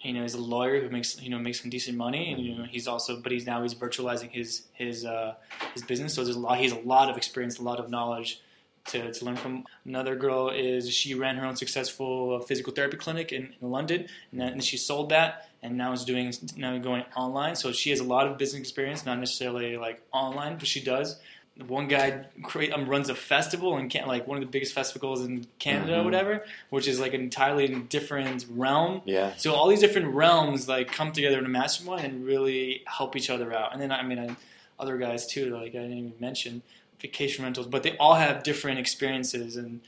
you 0.02 0.14
know 0.14 0.22
he's 0.22 0.36
a 0.36 0.42
lawyer 0.42 0.82
who 0.82 0.90
makes 0.90 1.22
you 1.22 1.30
know 1.30 1.40
makes 1.40 1.62
some 1.62 1.70
decent 1.70 1.98
money 1.98 2.32
and 2.32 2.42
you 2.42 2.56
know 2.56 2.64
he's 2.64 2.88
also 2.88 3.20
but 3.20 3.32
he's 3.32 3.46
now 3.46 3.62
he's 3.62 3.74
virtualizing 3.76 4.30
his 4.30 4.64
his 4.74 5.06
uh, 5.06 5.36
his 5.74 5.84
business 5.84 6.14
so 6.14 6.24
there's 6.24 6.36
a 6.36 6.40
lot 6.40 6.58
he 6.58 6.64
has 6.64 6.72
a 6.72 6.80
lot 6.80 7.10
of 7.10 7.18
experience 7.18 7.58
a 7.58 7.64
lot 7.64 7.80
of 7.80 7.90
knowledge 7.90 8.42
to, 8.88 9.12
to 9.12 9.26
learn 9.26 9.36
from 9.36 9.66
another 9.86 10.16
girl 10.16 10.50
is 10.50 10.92
she 10.92 11.14
ran 11.14 11.36
her 11.36 11.46
own 11.46 11.56
successful 11.56 12.40
physical 12.42 12.74
therapy 12.74 12.98
clinic 12.98 13.32
in, 13.32 13.54
in 13.62 13.72
London 13.72 14.08
and 14.32 14.42
then 14.42 14.60
she 14.60 14.78
sold 14.78 15.10
that 15.10 15.50
and 15.62 15.78
now 15.78 15.92
is 15.92 16.06
doing 16.06 16.34
now 16.56 16.78
going 16.78 17.04
online 17.16 17.56
so 17.56 17.72
she 17.72 17.90
has 17.90 18.00
a 18.00 18.04
lot 18.04 18.28
of 18.28 18.38
business 18.38 18.62
experience 18.62 19.06
not 19.06 19.20
necessarily 19.20 19.78
like 19.78 20.02
online 20.12 20.58
but 20.58 20.68
she 20.68 20.82
does 20.82 21.20
one 21.66 21.88
guy 21.88 22.26
create, 22.44 22.72
um, 22.72 22.88
runs 22.88 23.10
a 23.10 23.16
festival 23.16 23.78
and 23.78 23.90
can 23.90 24.08
like 24.08 24.28
one 24.28 24.38
of 24.38 24.44
the 24.44 24.50
biggest 24.50 24.74
festivals 24.74 25.26
in 25.26 25.48
Canada 25.60 25.94
mm-hmm. 25.94 26.02
or 26.02 26.04
whatever, 26.04 26.46
which 26.70 26.88
is 26.88 27.00
like 27.00 27.14
an 27.14 27.22
entirely 27.22 27.68
different 27.68 28.46
realm. 28.50 29.02
Yeah. 29.06 29.34
So 29.38 29.54
all 29.54 29.68
these 29.68 29.80
different 29.80 30.14
realms 30.14 30.68
like 30.68 30.92
come 30.92 31.12
together 31.12 31.40
in 31.40 31.46
a 31.46 31.50
mastermind 31.50 32.06
and 32.06 32.26
really 32.26 32.84
help 32.86 33.16
each 33.16 33.30
other 33.30 33.54
out. 33.54 33.74
And 33.74 33.82
then 33.82 33.92
I 33.92 34.04
mean, 34.04 34.20
I, 34.20 34.36
other 34.80 34.98
guys 34.98 35.26
too, 35.26 35.56
like 35.56 35.70
I 35.70 35.80
didn't 35.80 35.98
even 35.98 36.14
mention 36.20 36.62
vacation 37.00 37.44
rentals, 37.44 37.68
but 37.68 37.84
they 37.84 37.96
all 37.98 38.16
have 38.16 38.44
different 38.44 38.80
experiences 38.80 39.56
and 39.56 39.82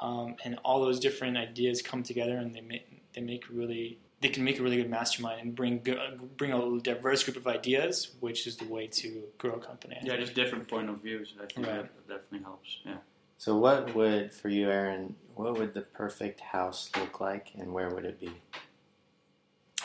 um, 0.00 0.36
and 0.44 0.58
all 0.64 0.80
those 0.80 0.98
different 0.98 1.36
ideas 1.36 1.82
come 1.82 2.02
together 2.02 2.36
and 2.36 2.54
they 2.54 2.60
make 2.60 2.86
they 3.14 3.20
make 3.20 3.44
really 3.50 3.98
they 4.20 4.28
can 4.28 4.44
make 4.44 4.58
a 4.58 4.62
really 4.62 4.76
good 4.76 4.90
mastermind 4.90 5.40
and 5.40 5.54
bring 5.54 5.82
bring 6.36 6.52
a 6.52 6.80
diverse 6.80 7.24
group 7.24 7.36
of 7.36 7.46
ideas, 7.46 8.12
which 8.20 8.46
is 8.46 8.56
the 8.56 8.66
way 8.66 8.86
to 8.86 9.22
grow 9.38 9.52
a 9.52 9.60
company. 9.60 9.98
Yeah, 10.02 10.16
just 10.16 10.34
different 10.34 10.68
point 10.68 10.90
of 10.90 11.02
views. 11.02 11.34
I 11.42 11.46
think 11.46 11.66
right. 11.66 11.82
that 11.82 12.08
definitely 12.08 12.44
helps. 12.44 12.78
Yeah. 12.84 12.96
So, 13.38 13.56
what 13.56 13.94
would 13.94 14.32
for 14.32 14.50
you, 14.50 14.70
Aaron? 14.70 15.16
What 15.34 15.58
would 15.58 15.72
the 15.72 15.80
perfect 15.80 16.40
house 16.40 16.90
look 16.98 17.20
like, 17.20 17.52
and 17.58 17.72
where 17.72 17.88
would 17.88 18.04
it 18.04 18.20
be? 18.20 18.32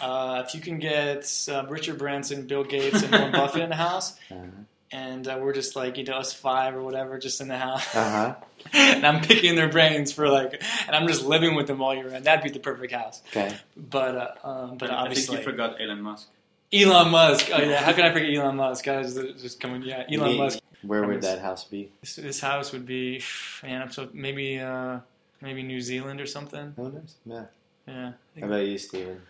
Uh, 0.01 0.43
if 0.45 0.53
you 0.53 0.59
can 0.59 0.77
get 0.77 1.25
uh, 1.49 1.65
Richard 1.69 1.97
Branson, 1.97 2.47
Bill 2.47 2.65
Gates, 2.65 3.01
and 3.01 3.13
Warren 3.13 3.31
Buffett 3.31 3.61
in 3.61 3.69
the 3.69 3.77
house, 3.77 4.19
uh-huh 4.29 4.63
and 4.91 5.27
uh, 5.27 5.37
we're 5.41 5.53
just 5.53 5.75
like 5.75 5.97
you 5.97 6.03
know 6.03 6.15
us 6.15 6.33
five 6.33 6.75
or 6.75 6.83
whatever 6.83 7.17
just 7.17 7.41
in 7.41 7.47
the 7.47 7.57
house. 7.57 7.95
Uh-huh. 7.95 8.35
and 8.73 9.05
i'm 9.05 9.21
picking 9.21 9.55
their 9.55 9.69
brains 9.69 10.11
for 10.11 10.27
like 10.27 10.63
and 10.87 10.95
i'm 10.95 11.07
just 11.07 11.23
living 11.23 11.53
with 11.55 11.67
them 11.67 11.81
all 11.81 11.93
year 11.93 12.09
round. 12.09 12.25
That'd 12.25 12.43
be 12.43 12.49
the 12.49 12.59
perfect 12.59 12.93
house. 12.93 13.21
Okay. 13.29 13.55
But 13.75 14.15
uh, 14.43 14.47
um, 14.47 14.77
but 14.77 14.89
I 14.89 14.95
obviously 14.95 15.37
think 15.37 15.45
you 15.45 15.51
forgot 15.51 15.81
elon 15.81 16.01
musk. 16.01 16.27
Elon 16.73 17.11
musk. 17.11 17.49
Oh 17.53 17.61
yeah. 17.61 17.77
How 17.83 17.93
can 17.93 18.05
i 18.05 18.11
forget 18.11 18.33
elon 18.33 18.55
musk? 18.55 18.85
Guys 18.85 19.15
just 19.15 19.59
coming 19.59 19.83
yeah 19.83 20.03
elon 20.09 20.37
musk. 20.37 20.59
where 20.81 21.05
would 21.05 21.21
that 21.21 21.39
house 21.39 21.63
be? 21.65 21.91
This, 22.01 22.15
this 22.15 22.39
house 22.39 22.71
would 22.71 22.85
be 22.85 23.21
man 23.63 23.91
so 23.91 24.09
maybe 24.13 24.59
uh, 24.59 24.99
maybe 25.41 25.63
new 25.63 25.81
zealand 25.81 26.21
or 26.21 26.25
something. 26.25 26.73
Oh 26.77 26.87
nice 26.87 27.15
yeah. 27.25 27.45
Yeah. 27.87 28.13
How 28.39 28.45
about 28.47 28.65
you 28.65 28.77
steven 28.77 29.21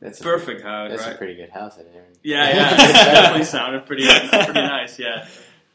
that's 0.00 0.20
perfect 0.20 0.62
a, 0.62 0.64
house. 0.64 0.90
That's 0.90 1.02
right? 1.04 1.14
a 1.14 1.18
pretty 1.18 1.34
good 1.34 1.50
house 1.50 1.78
in 1.78 1.86
here. 1.92 2.06
Yeah, 2.22 2.48
yeah, 2.54 2.74
it 2.74 2.92
definitely 2.92 3.44
sounded 3.44 3.86
pretty 3.86 4.06
pretty 4.06 4.52
nice. 4.52 4.98
Yeah. 4.98 5.26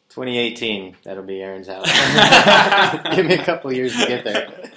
2018, 0.09 0.97
that'll 1.03 1.23
be 1.23 1.41
Aaron's 1.41 1.69
house. 1.69 1.87
Give 3.15 3.25
me 3.25 3.35
a 3.35 3.45
couple 3.45 3.71
years 3.71 3.95
to 3.97 4.05
get 4.07 4.25
there. 4.25 4.69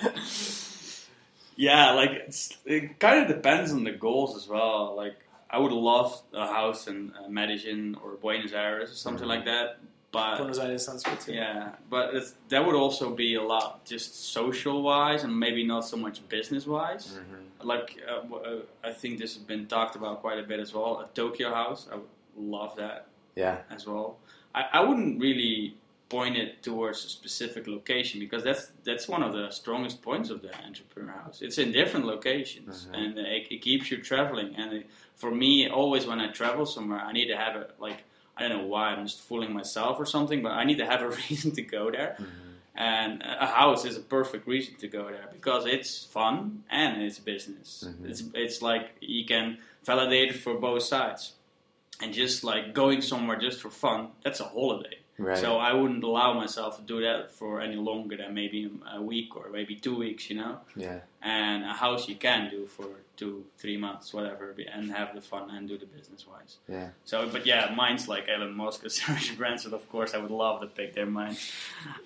Yeah, 1.57 1.93
like 1.93 2.33
it 2.65 2.99
kind 3.01 3.23
of 3.23 3.29
depends 3.29 3.73
on 3.73 3.85
the 3.85 3.91
goals 3.91 4.37
as 4.37 4.49
well. 4.49 4.95
Like 4.97 5.17
I 5.51 5.59
would 5.59 5.73
love 5.73 6.23
a 6.33 6.47
house 6.47 6.87
in 6.87 7.13
uh, 7.13 7.29
Medellin 7.29 7.97
or 8.03 8.13
Buenos 8.13 8.53
Aires 8.53 8.91
or 8.91 8.95
something 8.95 9.23
mm-hmm. 9.23 9.29
like 9.29 9.45
that. 9.45 9.79
But 10.11 10.39
Buenos 10.39 10.59
Aires 10.59 10.85
sounds 10.85 11.03
good 11.03 11.21
too. 11.21 11.33
Yeah, 11.33 11.71
but 11.91 12.15
that 12.49 12.65
would 12.65 12.77
also 12.77 13.15
be 13.15 13.35
a 13.35 13.43
lot 13.43 13.85
just 13.85 14.33
social 14.33 14.83
wise 14.83 15.25
and 15.25 15.39
maybe 15.39 15.65
not 15.65 15.85
so 15.85 15.97
much 15.97 16.27
business 16.29 16.67
wise. 16.67 17.09
Mm-hmm. 17.09 17.44
Like 17.65 18.01
uh, 18.09 18.35
uh, 18.35 18.57
I 18.83 18.93
think 18.93 19.19
this 19.19 19.35
has 19.35 19.43
been 19.43 19.67
talked 19.67 19.97
about 19.97 20.21
quite 20.21 20.39
a 20.39 20.43
bit 20.43 20.61
as 20.61 20.73
well. 20.75 21.01
A 21.01 21.09
Tokyo 21.15 21.53
house, 21.53 21.89
I 21.91 21.97
would 21.97 22.07
love 22.37 22.77
that. 22.77 23.09
Yeah, 23.35 23.59
as 23.71 23.87
well. 23.87 24.19
I, 24.55 24.67
I 24.75 24.81
wouldn't 24.81 25.21
really 25.21 25.77
point 26.09 26.37
it 26.37 26.63
towards 26.63 27.05
a 27.05 27.09
specific 27.09 27.67
location 27.67 28.21
because 28.21 28.45
that's 28.45 28.71
that's 28.85 29.09
one 29.09 29.23
of 29.23 29.33
the 29.33 29.51
strongest 29.51 30.03
points 30.03 30.31
of 30.31 30.43
the 30.43 30.55
entrepreneur 30.65 31.13
house. 31.13 31.43
It's 31.43 31.59
in 31.59 31.73
different 31.73 32.07
locations 32.07 32.85
mm-hmm. 32.85 32.95
and 32.95 33.19
it, 33.19 33.49
it, 33.51 33.63
keeps 33.63 33.91
you 33.91 33.99
traveling. 33.99 34.55
And 34.57 34.73
it, 34.75 34.91
for 35.17 35.31
me, 35.31 35.69
always 35.69 36.07
when 36.07 36.21
I 36.21 36.31
travel 36.31 36.67
somewhere, 36.67 37.01
I 37.01 37.13
need 37.13 37.29
to 37.29 37.37
have 37.37 37.57
it 37.57 37.75
like 37.79 38.05
I 38.37 38.49
don't 38.49 38.59
know 38.59 38.67
why 38.67 38.89
I'm 38.91 39.07
just 39.07 39.23
fooling 39.23 39.53
myself 39.53 39.99
or 39.99 40.07
something, 40.07 40.43
but 40.43 40.53
I 40.53 40.65
need 40.65 40.79
to 40.79 40.87
have 40.87 41.03
a 41.03 41.09
reason 41.31 41.53
to 41.53 41.63
go 41.63 41.91
there. 41.91 42.17
Mm-hmm. 42.21 42.44
And 42.77 43.23
a 43.23 43.47
house 43.47 43.85
is 43.85 43.97
a 43.97 44.01
perfect 44.01 44.49
reason 44.49 44.75
to 44.81 44.89
go 44.89 45.05
there 45.05 45.29
because 45.33 45.65
it's 45.65 46.05
fun 46.07 46.65
and 46.69 47.03
it's 47.03 47.21
business. 47.21 47.85
Mm-hmm. 47.87 48.07
It's 48.07 48.23
it's 48.35 48.63
like 48.63 48.97
you 49.01 49.25
can 49.25 49.59
validate 49.85 50.31
it 50.31 50.37
for 50.37 50.55
both 50.55 50.83
sides, 50.83 51.35
and 52.01 52.13
just 52.13 52.43
like 52.43 52.75
going 52.75 53.01
somewhere 53.01 53.39
just 53.39 53.61
for 53.63 53.71
fun, 53.71 54.09
that's 54.25 54.41
a 54.41 54.45
holiday. 54.45 54.99
Right. 55.17 55.39
So 55.39 55.59
I 55.59 55.73
wouldn't 55.73 56.03
allow 56.03 56.33
myself 56.33 56.77
to 56.77 56.83
do 56.83 57.01
that 57.03 57.31
for 57.31 57.61
any 57.61 57.77
longer 57.77 58.17
than 58.17 58.35
maybe 58.35 58.71
a 58.93 59.01
week 59.01 59.37
or 59.37 59.49
maybe 59.49 59.77
two 59.77 59.97
weeks, 59.97 60.29
you 60.29 60.37
know. 60.37 60.59
Yeah. 60.75 61.01
And 61.23 61.65
a 61.65 61.73
house 61.73 62.09
you 62.09 62.17
can 62.17 62.51
do 62.51 62.67
for 62.67 62.87
two, 63.17 63.45
three 63.57 63.77
months, 63.77 64.13
whatever, 64.13 64.55
and 64.73 64.91
have 64.91 65.15
the 65.15 65.21
fun 65.21 65.51
and 65.51 65.69
do 65.69 65.79
the 65.79 65.87
business 65.87 66.27
wise. 66.27 66.57
Yeah. 66.69 66.89
So, 67.05 67.29
but 67.29 67.47
yeah, 67.47 67.73
mine's 67.77 68.09
like 68.09 68.29
Elon 68.29 68.57
Musk 68.57 68.85
or 68.85 68.89
Sergey 68.91 69.37
Branson. 69.37 69.73
Of 69.73 69.89
course, 69.89 70.15
I 70.15 70.19
would 70.19 70.33
love 70.33 70.61
to 70.63 70.67
pick 70.67 70.95
their 70.95 71.07
minds. 71.07 71.53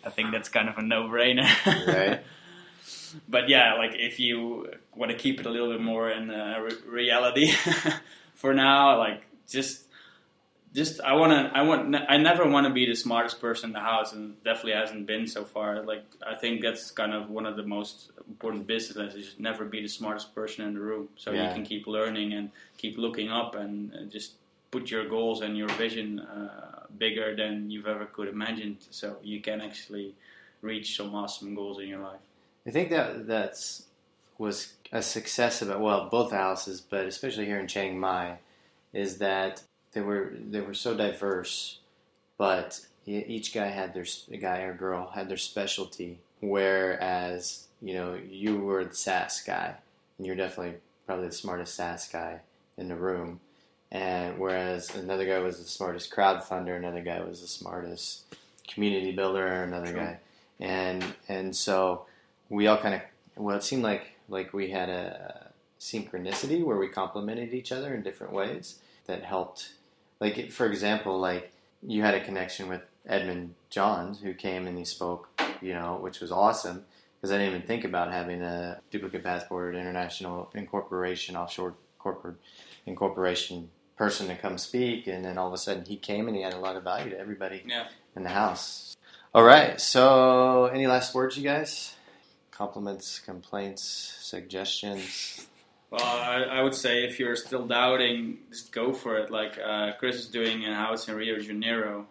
I 0.05 0.11
think 0.11 0.33
that's 0.33 0.51
kind 0.51 0.69
of 0.69 0.77
a 0.77 0.83
no-brainer. 0.83 1.49
right. 1.87 2.21
But 3.27 3.49
yeah, 3.49 3.75
like 3.75 3.93
if 3.95 4.21
you 4.21 4.71
want 4.95 5.13
to 5.13 5.17
keep 5.17 5.41
it 5.41 5.47
a 5.47 5.51
little 5.51 5.71
bit 5.71 5.81
more 5.81 6.11
in 6.11 6.31
uh, 6.31 6.59
re- 6.61 6.77
reality 6.87 7.53
for 8.35 8.53
now, 8.53 8.99
like 8.99 9.23
just 9.49 9.88
just 10.79 11.01
I 11.01 11.15
want 11.15 11.33
to 11.33 11.59
I 11.59 11.63
want 11.63 11.95
I 12.09 12.17
never 12.17 12.49
want 12.49 12.67
to 12.69 12.73
be 12.73 12.87
the 12.87 12.95
smartest 12.95 13.41
person 13.41 13.71
in 13.71 13.75
the 13.75 13.81
house, 13.81 14.13
and 14.13 14.43
definitely 14.45 14.73
hasn't 14.73 15.07
been 15.07 15.27
so 15.27 15.45
far. 15.45 15.83
Like 15.83 16.05
I 16.25 16.35
think 16.37 16.63
that's 16.63 16.93
kind 16.93 17.13
of 17.13 17.31
one 17.31 17.47
of 17.47 17.57
the 17.57 17.65
most 17.65 18.13
important 18.29 18.67
business 18.67 18.97
lessons: 18.97 19.27
is 19.27 19.35
never 19.39 19.65
be 19.65 19.83
the 19.83 19.89
smartest 19.89 20.35
person 20.35 20.65
in 20.67 20.75
the 20.75 20.81
room, 20.81 21.09
so 21.17 21.33
yeah. 21.33 21.49
you 21.49 21.55
can 21.55 21.65
keep 21.65 21.87
learning 21.87 22.33
and 22.33 22.51
keep 22.77 22.97
looking 22.97 23.29
up 23.29 23.57
and 23.57 24.11
just 24.11 24.35
put 24.71 24.91
your 24.91 25.09
goals 25.09 25.41
and 25.41 25.59
your 25.59 25.69
vision 25.85 26.21
uh, 26.21 26.87
bigger 26.97 27.35
than 27.35 27.71
you've 27.71 27.89
ever 27.89 28.07
could 28.07 28.29
imagine, 28.29 28.79
so 28.91 29.17
you 29.23 29.41
can 29.41 29.61
actually 29.61 30.15
reach 30.63 30.97
some 30.97 31.13
awesome 31.15 31.57
goals 31.57 31.81
in 31.81 31.89
your 31.89 32.03
life. 32.11 32.21
I 32.67 32.71
think 32.71 32.91
that 32.91 33.27
that's 33.27 33.85
was 34.39 34.75
a 34.93 35.03
success 35.03 35.61
about 35.61 35.81
well 35.81 36.09
both 36.09 36.31
houses, 36.31 36.81
but 36.81 37.05
especially 37.07 37.47
here 37.47 37.59
in 37.59 37.67
Chiang 37.67 37.99
Mai, 37.99 38.39
is 38.93 39.19
that 39.19 39.63
they 39.93 40.01
were 40.01 40.33
they 40.51 40.61
were 40.61 40.75
so 40.75 40.97
diverse, 40.97 41.79
but 42.37 42.81
each 43.07 43.55
guy 43.55 43.67
had 43.67 43.95
their 43.95 44.05
guy 44.39 44.61
or 44.61 44.75
girl 44.75 45.11
had 45.15 45.29
their 45.29 45.37
specialty. 45.37 46.19
Whereas 46.41 47.67
you 47.81 47.95
know 47.95 48.15
you 48.15 48.59
were 48.59 48.85
the 48.85 48.95
SaaS 48.95 49.43
guy, 49.45 49.75
and 50.17 50.27
you're 50.27 50.37
definitely 50.37 50.79
probably 51.07 51.27
the 51.27 51.33
smartest 51.33 51.75
SaaS 51.75 52.09
guy 52.09 52.41
in 52.77 52.89
the 52.89 52.97
room. 52.97 53.41
And 53.91 54.39
whereas 54.39 54.95
another 54.95 55.25
guy 55.25 55.39
was 55.39 55.59
the 55.59 55.65
smartest 55.65 56.11
crowdfunder, 56.11 56.77
another 56.77 57.01
guy 57.01 57.21
was 57.23 57.41
the 57.41 57.47
smartest 57.47 58.25
community 58.67 59.13
builder, 59.13 59.63
another 59.63 59.93
guy, 59.93 60.19
and 60.61 61.05
and 61.29 61.57
so 61.57 62.05
we 62.51 62.67
all 62.67 62.79
kind 62.79 62.95
of 62.95 63.01
well, 63.37 63.57
it 63.57 63.63
seemed 63.63 63.83
like 63.83 64.13
like 64.29 64.53
we 64.53 64.71
had 64.71 64.89
a 64.89 65.51
synchronicity 65.81 66.65
where 66.65 66.77
we 66.77 66.89
complemented 66.89 67.55
each 67.55 67.73
other 67.73 67.95
in 67.95 68.03
different 68.03 68.33
ways 68.33 68.79
that 69.07 69.25
helped. 69.25 69.71
Like 70.21 70.51
for 70.51 70.67
example, 70.67 71.19
like 71.19 71.53
you 71.83 72.03
had 72.03 72.15
a 72.15 72.21
connection 72.25 72.69
with 72.69 72.83
Edmund 73.07 73.55
Johns 73.71 74.21
who 74.21 74.35
came 74.35 74.67
and 74.67 74.77
he 74.77 74.85
spoke, 74.85 75.29
you 75.61 75.73
know, 75.75 75.99
which 76.01 76.21
was 76.21 76.33
awesome 76.33 76.85
because 77.17 77.33
I 77.33 77.39
didn't 77.39 77.55
even 77.55 77.67
think 77.67 77.85
about 77.85 78.13
having 78.13 78.43
a 78.43 78.81
duplicate 78.91 79.25
passport, 79.25 79.75
international 79.75 80.51
incorporation, 80.55 81.37
offshore 81.37 81.75
corporate 81.99 82.37
incorporation 82.87 83.71
person 83.97 84.29
to 84.29 84.37
come 84.37 84.57
speak, 84.59 85.09
and 85.09 85.25
then 85.25 85.37
all 85.37 85.49
of 85.49 85.53
a 85.53 85.59
sudden 85.59 85.85
he 85.85 85.97
came 85.97 86.29
and 86.29 86.37
he 86.37 86.43
had 86.43 86.55
a 86.55 86.59
lot 86.59 86.77
of 86.77 86.85
value 86.85 87.11
to 87.11 87.19
everybody 87.19 87.65
Yeah. 87.67 87.89
in 88.15 88.23
the 88.23 88.29
house. 88.29 88.97
All 89.35 89.43
right, 89.43 89.81
so 89.81 90.67
any 90.67 90.87
last 90.87 91.15
words, 91.15 91.37
you 91.37 91.43
guys? 91.43 91.95
Compliments, 92.53 93.19
complaints, 93.19 93.83
suggestions. 94.21 95.47
Well, 95.91 96.03
I, 96.05 96.43
I 96.59 96.63
would 96.63 96.75
say 96.75 97.05
if 97.05 97.19
you're 97.19 97.37
still 97.37 97.67
doubting, 97.67 98.39
just 98.51 98.73
go 98.73 98.93
for 98.93 99.17
it. 99.19 99.31
Like 99.31 99.59
uh, 99.59 99.93
Chris 99.99 100.17
is 100.17 100.27
doing 100.29 100.65
a 100.67 100.75
house 100.75 101.09
in 101.09 101.15
Rio 101.17 101.37
de 101.37 101.43
Janeiro. 101.43 102.07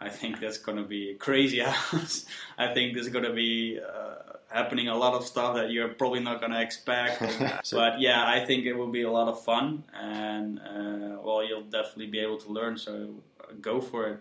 I 0.00 0.08
think 0.08 0.40
that's 0.40 0.58
going 0.58 0.78
to 0.78 0.84
be 0.84 1.10
a 1.10 1.14
crazy 1.16 1.58
house. 1.70 2.24
I 2.56 2.72
think 2.72 2.94
there's 2.94 3.08
going 3.08 3.24
to 3.24 3.32
be 3.34 3.78
uh, 3.80 4.14
happening 4.50 4.88
a 4.88 4.96
lot 4.96 5.12
of 5.14 5.26
stuff 5.26 5.56
that 5.56 5.70
you're 5.70 5.88
probably 5.88 6.20
not 6.20 6.40
going 6.40 6.52
to 6.52 6.60
expect. 6.62 7.20
So- 7.64 7.76
but 7.76 8.00
yeah, 8.00 8.24
I 8.24 8.44
think 8.46 8.64
it 8.64 8.72
will 8.74 8.90
be 8.92 9.02
a 9.02 9.10
lot 9.10 9.28
of 9.28 9.42
fun, 9.44 9.84
and 9.92 10.58
uh, 10.60 11.18
well, 11.22 11.44
you'll 11.46 11.64
definitely 11.64 12.06
be 12.06 12.20
able 12.20 12.38
to 12.38 12.48
learn. 12.52 12.78
So 12.78 13.10
uh, 13.40 13.52
go 13.60 13.80
for 13.80 14.08
it. 14.08 14.20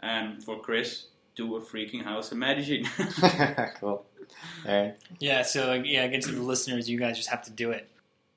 And 0.00 0.42
for 0.44 0.58
Chris, 0.60 1.06
do 1.36 1.56
a 1.56 1.60
freaking 1.60 2.02
house 2.02 2.32
imagine. 2.32 2.84
cool. 3.80 4.04
Aaron? 4.66 4.94
Yeah, 5.20 5.42
so 5.42 5.72
yeah, 5.72 6.02
again 6.04 6.20
to 6.22 6.32
the 6.32 6.42
listeners, 6.42 6.90
you 6.90 6.98
guys 6.98 7.16
just 7.16 7.30
have 7.30 7.42
to 7.44 7.50
do 7.50 7.70
it. 7.70 7.88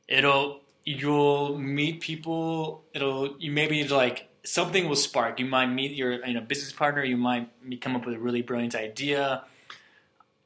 It'll 0.10 0.62
you'll 0.86 1.58
meet 1.58 2.02
people. 2.02 2.84
It'll 2.94 3.36
you 3.38 3.52
maybe 3.52 3.88
like 3.88 4.28
something 4.44 4.90
will 4.90 4.96
spark. 4.98 5.40
You 5.40 5.46
might 5.46 5.68
meet 5.68 5.92
your 5.92 6.26
you 6.26 6.34
know 6.34 6.42
business 6.42 6.74
partner. 6.74 7.04
You 7.04 7.16
might 7.18 7.50
come 7.80 7.96
up 7.96 8.06
with 8.06 8.16
a 8.16 8.20
really 8.20 8.42
brilliant 8.42 8.74
idea. 8.76 9.44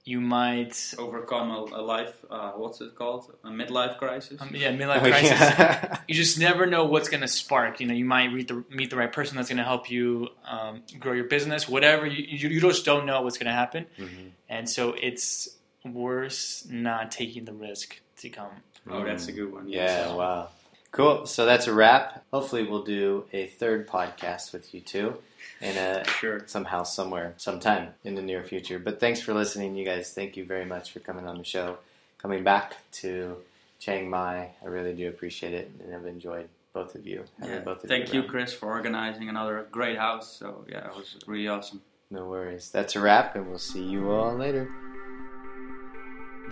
You 0.05 0.19
might 0.19 0.93
Overcome 0.97 1.49
a, 1.51 1.79
a 1.79 1.81
life, 1.81 2.13
uh, 2.29 2.51
what's 2.57 2.81
it 2.81 2.93
called? 2.93 3.33
A 3.45 3.47
midlife 3.47 3.97
crisis. 3.97 4.41
um, 4.41 4.49
yeah 4.53 4.73
midlife 4.73 4.97
Oh, 4.97 5.07
crisis. 5.07 5.29
yeah. 5.29 5.97
You 6.09 6.15
just 6.15 6.37
never 6.37 6.65
know 6.65 6.83
what's 6.83 7.07
going 7.07 7.21
to 7.21 7.27
spark. 7.29 7.79
You 7.79 7.87
know, 7.87 7.93
you 7.93 8.03
might 8.03 8.27
meet 8.33 8.49
the 8.49 8.65
meet 8.69 8.89
the 8.89 8.97
right 8.97 9.13
person 9.13 9.37
that's 9.37 9.47
going 9.47 9.59
to 9.59 9.63
help 9.63 9.89
you 9.89 10.27
um, 10.45 10.81
grow 10.99 11.13
your 11.13 11.23
business. 11.29 11.69
Whatever 11.69 12.05
you, 12.05 12.21
you 12.27 12.49
you 12.49 12.59
just 12.59 12.83
don't 12.83 13.05
know 13.05 13.21
what's 13.21 13.37
going 13.37 13.47
to 13.47 13.53
happen, 13.53 13.85
Mhm. 13.97 14.31
and 14.49 14.69
so 14.69 14.93
it's 15.01 15.47
worse 15.85 16.67
not 16.69 17.09
taking 17.11 17.45
the 17.45 17.53
risk 17.53 18.01
to 18.17 18.27
come. 18.29 18.51
Oh, 18.89 19.03
that's 19.03 19.27
a 19.27 19.31
mm. 19.31 19.35
good 19.35 19.53
one. 19.53 19.67
Yeah, 19.67 20.13
wow. 20.13 20.49
Cool. 20.91 21.25
So 21.25 21.45
that's 21.45 21.67
a 21.67 21.73
wrap. 21.73 22.23
Hopefully, 22.31 22.63
we'll 22.63 22.83
do 22.83 23.25
a 23.33 23.47
third 23.47 23.87
podcast 23.87 24.53
with 24.53 24.73
you 24.73 24.81
two 24.81 25.15
in 25.59 25.77
a 25.77 26.05
Sure. 26.05 26.43
somehow, 26.45 26.83
somewhere, 26.83 27.33
sometime 27.37 27.95
in 28.03 28.15
the 28.15 28.21
near 28.21 28.43
future. 28.43 28.77
But 28.77 28.99
thanks 28.99 29.19
for 29.19 29.33
listening, 29.33 29.75
you 29.75 29.85
guys. 29.85 30.13
Thank 30.13 30.37
you 30.37 30.45
very 30.45 30.65
much 30.65 30.91
for 30.91 30.99
coming 30.99 31.27
on 31.27 31.37
the 31.37 31.43
show, 31.43 31.77
coming 32.19 32.43
back 32.43 32.75
to 32.93 33.37
Chiang 33.79 34.09
Mai. 34.09 34.51
I 34.61 34.67
really 34.67 34.93
do 34.93 35.09
appreciate 35.09 35.53
it, 35.53 35.71
and 35.83 35.95
I've 35.95 36.05
enjoyed 36.05 36.49
both 36.73 36.95
of 36.95 37.07
you. 37.07 37.23
Yeah. 37.41 37.59
both 37.59 37.83
of 37.83 37.89
Thank 37.89 38.13
you, 38.13 38.21
around. 38.21 38.29
Chris, 38.29 38.53
for 38.53 38.67
organizing 38.69 39.29
another 39.29 39.65
great 39.71 39.97
house. 39.97 40.37
So 40.37 40.65
yeah, 40.69 40.87
it 40.87 40.95
was 40.95 41.17
really 41.25 41.47
awesome. 41.47 41.81
No 42.11 42.27
worries. 42.27 42.69
That's 42.69 42.95
a 42.95 42.99
wrap, 42.99 43.35
and 43.35 43.47
we'll 43.47 43.57
see 43.57 43.83
you 43.83 44.11
all 44.11 44.35
later. 44.35 44.69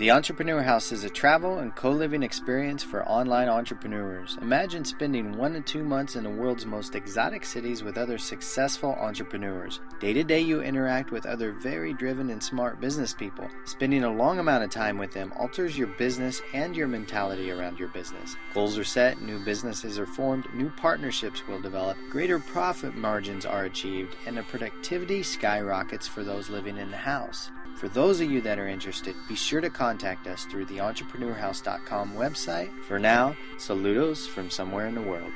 The 0.02 0.10
Entrepreneur 0.10 0.64
House 0.64 0.92
is 0.92 1.04
a 1.04 1.12
travel 1.12 1.60
and 1.60 1.76
co 1.76 1.92
living 1.92 2.24
experience 2.24 2.82
for 2.82 3.08
online 3.08 3.48
entrepreneurs. 3.48 4.36
Imagine 4.42 4.84
spending 4.84 5.38
one 5.38 5.54
to 5.54 5.62
two 5.62 5.84
months 5.84 6.16
in 6.16 6.24
the 6.24 6.30
world's 6.32 6.66
most 6.66 6.96
exotic 6.96 7.46
cities 7.46 7.84
with 7.84 8.00
other 8.00 8.18
successful 8.18 8.94
entrepreneurs. 8.94 9.80
Day 10.00 10.14
to 10.14 10.24
day, 10.24 10.40
you 10.40 10.64
interact 10.64 11.12
with 11.12 11.28
other 11.28 11.52
very 11.52 11.94
driven 11.94 12.32
and 12.32 12.42
smart 12.42 12.82
business 12.82 13.14
people. 13.14 13.48
Spending 13.66 14.04
a 14.04 14.12
long 14.12 14.40
amount 14.40 14.64
of 14.64 14.72
time 14.72 14.98
with 14.98 15.14
them 15.14 15.32
alters 15.38 15.78
your 15.78 15.90
business 16.00 16.42
and 16.52 16.76
your 16.76 16.88
mentality 16.88 17.52
around 17.52 17.78
your 17.78 17.90
business. 17.90 18.36
Goals 18.56 18.80
are 18.80 18.84
set, 18.84 19.22
new 19.22 19.38
businesses 19.46 20.00
are 20.00 20.08
formed, 20.08 20.52
new 20.56 20.72
partnerships 20.72 21.48
will 21.48 21.62
develop, 21.62 21.96
greater 22.10 22.40
profit 22.40 22.96
margins 22.96 23.46
are 23.46 23.66
achieved, 23.66 24.16
and 24.26 24.36
the 24.36 24.42
productivity 24.42 25.22
skyrockets 25.22 26.08
for 26.08 26.24
those 26.24 26.50
living 26.50 26.78
in 26.78 26.90
the 26.90 26.98
house. 26.98 27.52
For 27.76 27.88
those 27.88 28.22
of 28.22 28.30
you 28.30 28.42
that 28.42 28.60
are 28.60 28.68
interested, 28.68 29.16
be 29.28 29.36
sure 29.36 29.62
to 29.62 29.70
contact 29.70 30.28
us 30.28 30.46
through 30.46 30.66
the 30.66 30.78
entrepreneurhouse.com 30.78 32.14
website. 32.14 32.72
For 32.84 33.00
now, 33.00 33.36
saludos 33.58 34.28
from 34.28 34.50
somewhere 34.50 34.88
in 34.88 34.96
the 34.96 35.02
world. 35.02 35.32